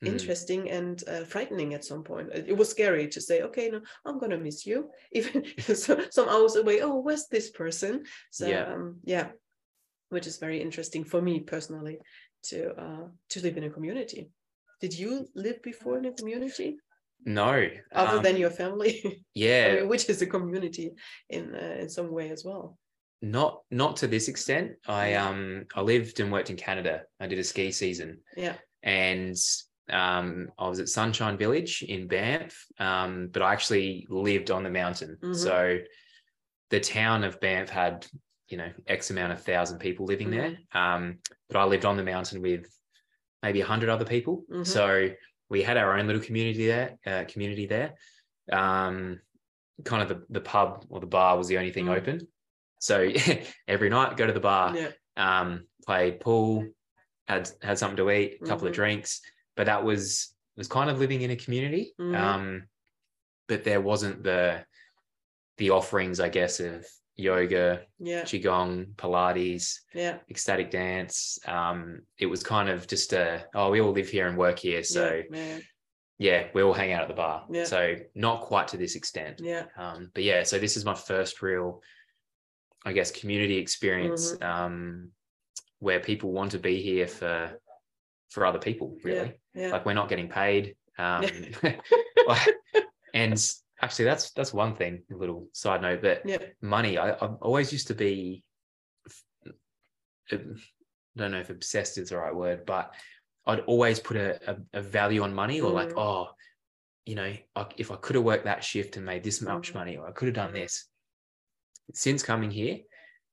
[0.05, 2.29] Interesting and uh, frightening at some point.
[2.33, 5.45] It, was scary to say, okay, no, I'm gonna miss you, even
[5.75, 6.81] so, some hours away.
[6.81, 8.03] Oh, where's this person?
[8.31, 8.73] So Yeah.
[8.73, 9.29] um, yeah,
[10.09, 11.99] which is very interesting for me personally
[12.43, 14.29] to uh, to live in a community.
[14.81, 16.77] Did you live before in a community
[17.25, 17.67] No.
[17.93, 19.01] other um, than your family?
[19.05, 20.91] I yeah, mean, which is a community
[21.29, 22.77] in uh, in some way as well.
[23.21, 24.71] not not to this extent.
[24.87, 27.03] I um I lived and worked in Canada.
[27.19, 28.21] I did a ski season.
[28.37, 28.55] Yeah.
[28.83, 29.35] And
[29.91, 32.65] um I was at Sunshine Village in Banff.
[32.79, 35.17] Um, but I actually lived on the mountain.
[35.21, 35.35] Mhm.
[35.35, 35.79] So
[36.69, 38.05] the town of Banff had,
[38.47, 40.57] you know, X amount of thousand people living there.
[40.73, 41.19] Um,
[41.49, 42.65] but I lived on the mountain with
[43.41, 44.43] maybe a hundred other people.
[44.51, 44.67] Mhm.
[44.67, 45.09] So
[45.49, 47.95] we had our own little community there, uh, community there.
[48.51, 49.19] Um,
[49.85, 51.97] kind of the, the pub or the bar was the only thing Mm.
[51.97, 52.27] open.
[52.79, 53.09] So
[53.67, 54.91] every night go to the bar, Yeah.
[55.17, 56.67] um, play pool,
[57.27, 59.21] had had something to eat, a couple of drinks.
[59.59, 61.93] But that was was kind of living in a community.
[61.99, 62.15] Mhm.
[62.17, 62.63] Um,
[63.49, 64.63] but there wasn't the
[65.57, 66.85] the offerings, I guess, of
[67.17, 68.21] yoga, Yeah.
[68.23, 70.19] qigong, Pilates, Yeah.
[70.29, 71.37] ecstatic dance.
[71.45, 74.81] Um, it was kind of just a oh, we all live here and work here,
[74.81, 75.59] so yeah.
[76.19, 76.47] Yeah.
[76.53, 77.45] we all hang out at the bar.
[77.65, 79.41] So not quite to this extent.
[79.43, 79.65] Yeah.
[79.75, 81.83] Um, but yeah, so this is my first real,
[82.85, 84.43] I guess, community experience Mm-hmm.
[84.43, 85.11] um,
[85.79, 87.59] where people want to be here for
[88.29, 89.39] for other people, really.
[89.59, 89.71] Yeah.
[89.71, 90.75] Like we're not getting paid.
[90.97, 91.25] Um,
[92.27, 92.55] like-
[93.13, 93.51] and
[93.81, 95.03] actually, that's that's one thing.
[95.11, 96.37] A little side note, but Yeah.
[96.61, 96.97] money.
[96.97, 98.43] I, I always used to be.
[100.31, 100.37] I
[101.17, 102.93] don't know if obsessed is the right word, but
[103.47, 105.97] I'd always put a, a, a value on money, or like, Mm.
[105.99, 106.27] oh,
[107.05, 109.75] you know, I, if I could have worked that shift and made this much Mhm.
[109.75, 110.85] money, or I could have done this.
[111.93, 112.77] Since coming here,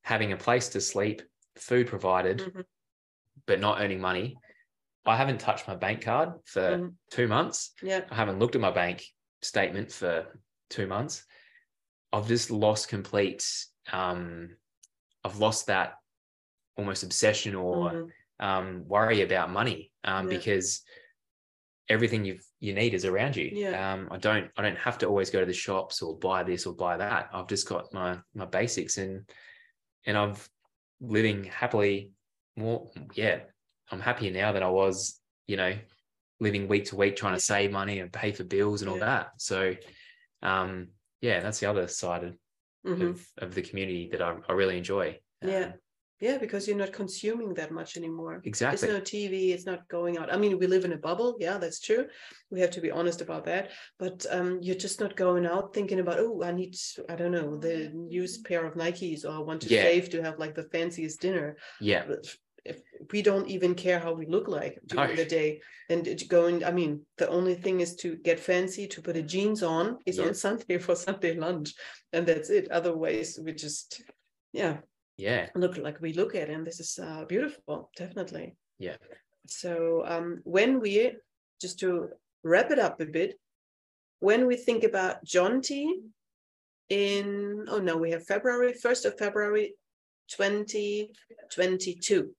[0.03, 1.21] having a place to sleep,
[1.57, 2.65] food provided, Mhm.
[3.47, 4.39] but not earning money,
[5.07, 6.95] I haven't touched my bank card for Mhm.
[7.11, 7.73] two months.
[7.83, 8.07] Yeah.
[8.11, 9.05] I haven't looked at my bank
[9.43, 11.25] statement for two months.
[12.13, 13.45] I've just lost complete.
[13.93, 14.57] Um,
[15.25, 15.95] I've lost that
[16.77, 18.13] almost obsession or Mhm.
[18.39, 20.37] um, worry about money um, Yeah.
[20.37, 20.85] because
[21.89, 23.51] everything you you need is around you.
[23.53, 23.93] Yeah.
[23.93, 26.67] Um, I don't I don't have to always go to the shops or buy this
[26.67, 27.31] or buy that.
[27.33, 29.31] I've just got my my basics and
[30.05, 30.49] and I've
[31.01, 32.13] living happily
[32.57, 33.41] more yeah,
[33.91, 35.75] I'm happier now than I was, you know,
[36.41, 39.05] living week to week trying to save money and pay for bills and all Yeah.
[39.07, 39.31] that.
[39.39, 39.75] So
[40.43, 40.89] um
[41.23, 42.37] yeah, that's the other side of,
[42.87, 43.11] Mhm.
[43.11, 45.19] of, of the community that I, I really enjoy.
[45.43, 45.65] Yeah.
[45.67, 45.73] Um,
[46.21, 48.41] Yeah, because you're not consuming that much anymore.
[48.45, 48.89] exactly.
[48.89, 50.33] It's no TV, it's not going out.
[50.33, 51.37] I mean, we live in a bubble.
[51.39, 52.07] Yeah, that's true.
[52.51, 53.65] We have to be honest about that.
[53.99, 56.75] But um, you're just not going out thinking about, oh, I need,
[57.13, 59.83] I don't know, the newest pair of Nikes or I want to Yeah.
[59.83, 61.57] save to have like the fanciest dinner.
[61.81, 62.05] yeah.
[62.73, 62.79] If
[63.13, 65.17] we don't even care how we look like during No.
[65.17, 69.17] the day, and going, I mean, the only thing is to get fancy, to put
[69.17, 70.27] a jeans on is Yeah.
[70.27, 71.75] on Sunday for Sunday lunch.
[72.13, 72.69] And that's it.
[72.71, 74.03] Otherwise, we just,
[74.53, 74.79] yeah,
[75.17, 75.49] Yeah.
[75.55, 78.97] look like we look at and this is uh, beautiful definitely Yeah.
[79.63, 81.13] so um, when we
[81.63, 82.09] just to
[82.43, 83.39] wrap it up a bit
[84.29, 85.87] when we think about Jonty
[86.91, 89.75] in oh no we have february 1st of february
[90.29, 92.35] 2022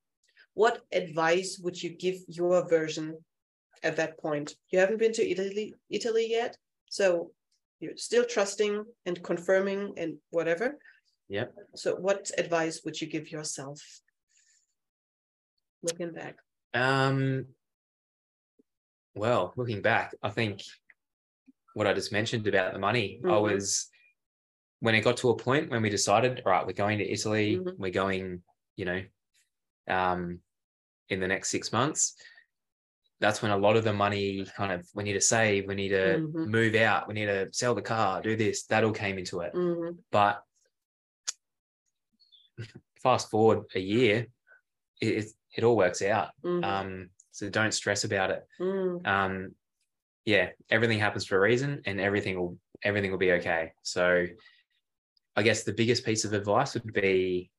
[0.57, 3.15] what advice would you give your version
[3.83, 6.57] at that point you haven't been to italy italy yet
[6.89, 7.29] so
[7.79, 10.67] you're still trusting and confirming and whatever
[11.29, 11.53] Yep.
[11.75, 13.79] so what advice would you give yourself
[15.83, 16.35] looking back
[16.73, 17.45] Um,
[19.15, 20.61] well, looking back, I think
[21.73, 23.41] what I just mentioned about the money, I Mhm.
[23.49, 23.89] was
[24.79, 27.57] when it got to a point when we decided, all right, we're going to Italy,
[27.57, 27.77] Mhm.
[27.77, 28.43] we're going,
[28.75, 29.01] you know,
[29.87, 30.41] um,
[31.09, 32.15] in the next six months.
[33.19, 35.89] That's when a lot of the money kind of we need to save, we need
[35.89, 36.47] to Mhm.
[36.47, 38.65] move out, we need to sell the car, do this.
[38.67, 39.53] That all came into it.
[39.53, 39.97] Mhm.
[40.11, 40.43] But
[43.01, 44.27] fast forward a year,
[45.01, 46.31] it, it, all works out.
[46.43, 46.63] Mhm.
[46.63, 48.47] Um, so don't stress about it.
[48.59, 49.05] Mm.
[49.07, 49.55] Um,
[50.25, 53.73] yeah, everything happens for a reason, and everything will everything will be okay.
[53.81, 54.27] So,
[55.35, 57.49] I guess the biggest piece of advice would be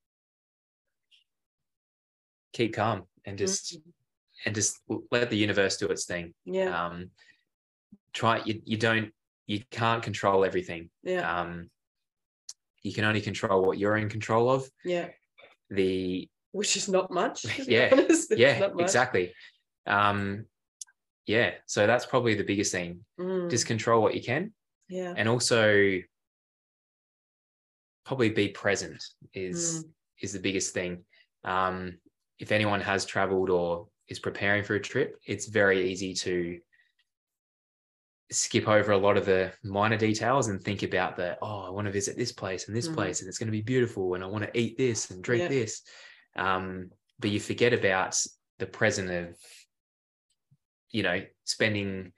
[2.53, 3.83] keep calm and just Mm.
[4.47, 4.79] and just
[5.11, 6.35] let the universe do its thing.
[6.45, 7.11] yeah Um,
[8.13, 9.13] try you you don't
[9.47, 10.91] you can't control everything.
[11.03, 11.71] yeah Um,
[12.83, 14.69] you can only control what you're in control of.
[14.85, 15.09] yeah
[15.71, 17.95] The which is not much Yeah,
[18.31, 18.81] yeah much.
[18.81, 19.35] exactly
[19.87, 20.47] um
[21.27, 23.51] yeah so that's probably the biggest thing Mm.
[23.51, 24.53] just control what you can
[24.89, 26.01] yeah and also
[28.05, 29.03] probably be present
[29.35, 29.91] is Mm.
[30.23, 31.05] is the biggest thing
[31.45, 31.99] um
[32.39, 36.59] if anyone has traveled or is preparing for a trip it's very easy to
[38.31, 41.87] skip over a lot of the minor details and think about the oh i want
[41.87, 42.95] to visit this place and this Mhm.
[42.95, 45.49] place and it's going to be beautiful and i want to eat this and drink
[45.49, 45.83] this
[46.37, 48.17] um but you forget about
[48.59, 49.37] the present of
[50.91, 52.13] you know spending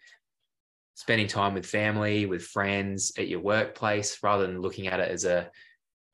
[0.95, 5.25] spending time with family with friends at your workplace rather than looking at it as
[5.25, 5.51] a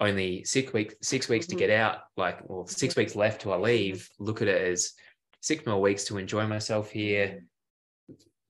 [0.01, 1.51] only six weeks six weeks Mhm.
[1.51, 2.99] to get out like well 6 Mhm.
[2.99, 4.93] weeks left till i leave look at it as
[5.41, 7.45] six more weeks to enjoy myself here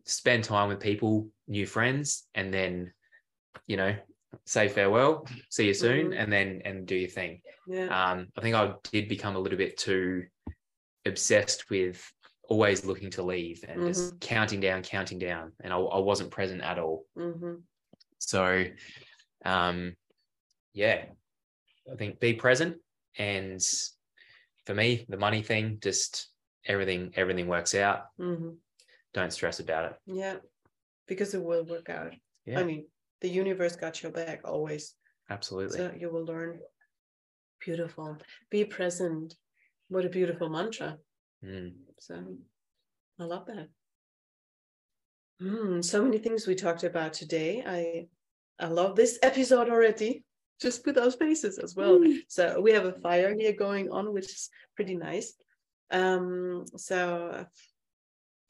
[0.04, 2.92] spend time with people new friends and then
[3.66, 3.96] you know
[4.44, 6.18] say farewell see you soon Mhm.
[6.18, 9.58] and then and do your thing yeah um, I think I did become a little
[9.58, 10.26] bit too
[11.04, 12.12] obsessed with
[12.48, 13.88] always looking to leave and Mm-hmm.
[13.88, 17.06] just counting down, counting down, and I, I wasn't present at all.
[18.18, 18.66] So,
[19.44, 19.96] um,
[20.72, 21.06] yeah,
[21.92, 22.76] I think be present,
[23.18, 23.60] and
[24.66, 26.28] for me, the money thing, just
[26.66, 28.06] everything, everything works out.
[28.18, 28.50] hmm
[29.14, 29.96] Don't stress about it.
[30.06, 30.36] yeah
[31.06, 32.12] because it will work out
[32.44, 32.82] Yeah, i mean
[33.22, 34.94] the universe got your back always
[35.30, 35.78] absolutely.
[35.78, 36.58] so you will learn
[37.64, 38.18] beautiful
[38.50, 39.34] be present
[39.88, 40.98] what a beautiful mantra
[41.44, 41.72] Mm.
[42.00, 42.14] So
[43.20, 43.68] I love that.
[45.40, 47.62] Hmm, so many things we talked about today.
[47.64, 48.08] I
[48.58, 50.24] I love this episode already.
[50.60, 52.02] Just put our faces as well.
[52.28, 55.34] So we have a fire here going on, which is pretty nice.
[55.90, 57.46] Um, so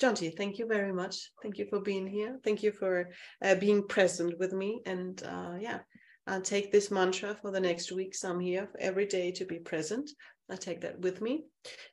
[0.00, 1.30] Jonty, thank you very much.
[1.42, 2.38] Thank you for being here.
[2.44, 3.10] Thank you for
[3.42, 4.82] uh, being present with me.
[4.84, 5.78] And uh, yeah,
[6.26, 8.22] I'll take this mantra for the next weeks.
[8.22, 10.10] I'm here every day to be present.
[10.50, 11.44] I take that with me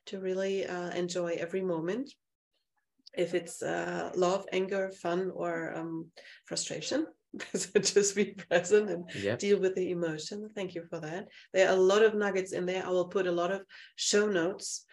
[0.06, 2.12] to really uh, enjoy every moment.
[3.16, 6.10] If it's uh, love, anger, fun, or um,
[6.44, 7.06] frustration,
[7.54, 9.38] so just be present and Yep.
[9.38, 10.48] deal with the emotion.
[10.54, 11.28] Thank you for that.
[11.52, 12.84] There are a lot of nuggets in there.
[12.86, 13.62] I will put a lot of
[13.96, 14.84] show notes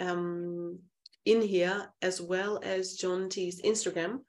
[0.00, 0.78] um,
[1.24, 4.20] in here, as well as Jonty's Instagram,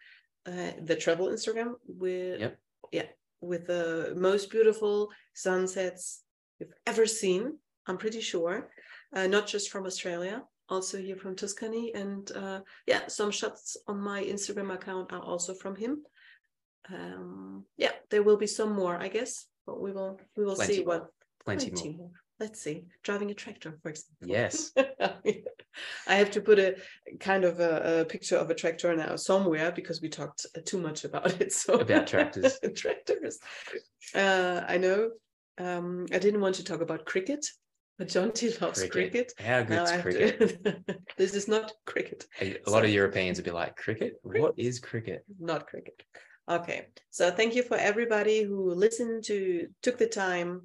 [0.46, 2.60] uh, the travel Instagram with Yep.
[2.92, 3.06] yeah
[3.42, 6.24] with the most beautiful sunsets
[6.60, 7.58] you've ever seen.
[7.88, 8.70] I'm pretty sure,
[9.16, 11.94] uh, not just from Australia, also here from Tuscany.
[11.96, 16.04] And uh, yeah, some shots on my Instagram account are also from him.
[16.94, 20.74] Um, yeah, there will be some more, I guess, but we will we will Plenty
[20.76, 21.00] see more.
[21.00, 21.08] what
[21.46, 21.98] Plenty, plenty more.
[21.98, 22.12] more.
[22.40, 22.86] Let's see.
[23.04, 24.28] Driving a tractor, for example.
[24.28, 24.72] Yes.
[26.08, 26.76] I have to put a
[27.20, 30.78] kind of a, a picture of a tractor now somewhere because we talked uh, too
[30.80, 31.52] much about it.
[31.52, 32.58] So About tractors.
[32.76, 33.40] tractors.
[34.16, 35.12] Uh, I know.
[35.58, 37.46] Um, I didn't want to talk about cricket,
[37.98, 39.34] but John T loves cricket.
[39.38, 40.64] How Now good's cricket?
[40.64, 42.26] to- this is not cricket.
[42.40, 44.14] A, a lot of Europeans would be like, cricket?
[44.24, 45.26] What is cricket?
[45.40, 46.02] Not cricket.
[46.50, 46.88] Okay.
[47.12, 50.64] So thank you for everybody who listened to took the time.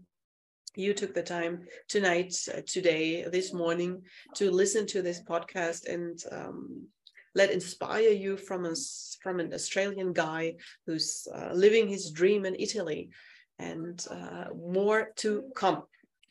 [0.76, 4.02] You took the time tonight, uh, today, this morning
[4.36, 6.86] to listen to this podcast and um,
[7.34, 10.54] let inspire you from us from an Australian guy
[10.86, 13.10] who's uh, living his dream in Italy,
[13.58, 15.82] and uh, more to come.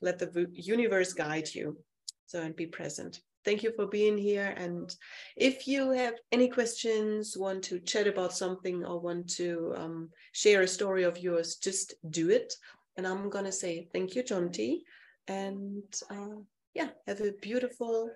[0.01, 1.77] Let the universe guide you.
[2.25, 3.21] So and be present.
[3.45, 4.53] Thank you for being here.
[4.57, 4.93] And
[5.35, 10.61] if you have any questions, want to chat about something, or want to um, share
[10.61, 12.53] a story of yours, just do it.
[12.97, 14.79] And I'm gonna say thank you, Jonty.
[15.27, 16.41] And uh,
[16.73, 18.09] yeah, have a beautiful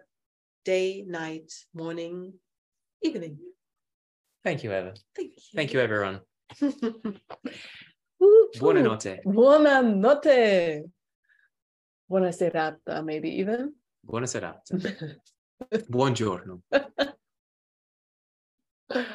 [0.63, 2.33] day, night, morning,
[3.01, 3.37] evening.
[4.43, 4.93] Thank you, Eva.
[5.15, 5.55] Thank you.
[5.55, 6.21] Thank you, everyone.
[8.57, 9.23] Buonanotte.
[9.25, 10.83] Buonanotte.
[12.09, 13.73] Buona serata, maybe even.
[14.07, 14.61] Buonasera.
[15.89, 16.61] Buongiorno.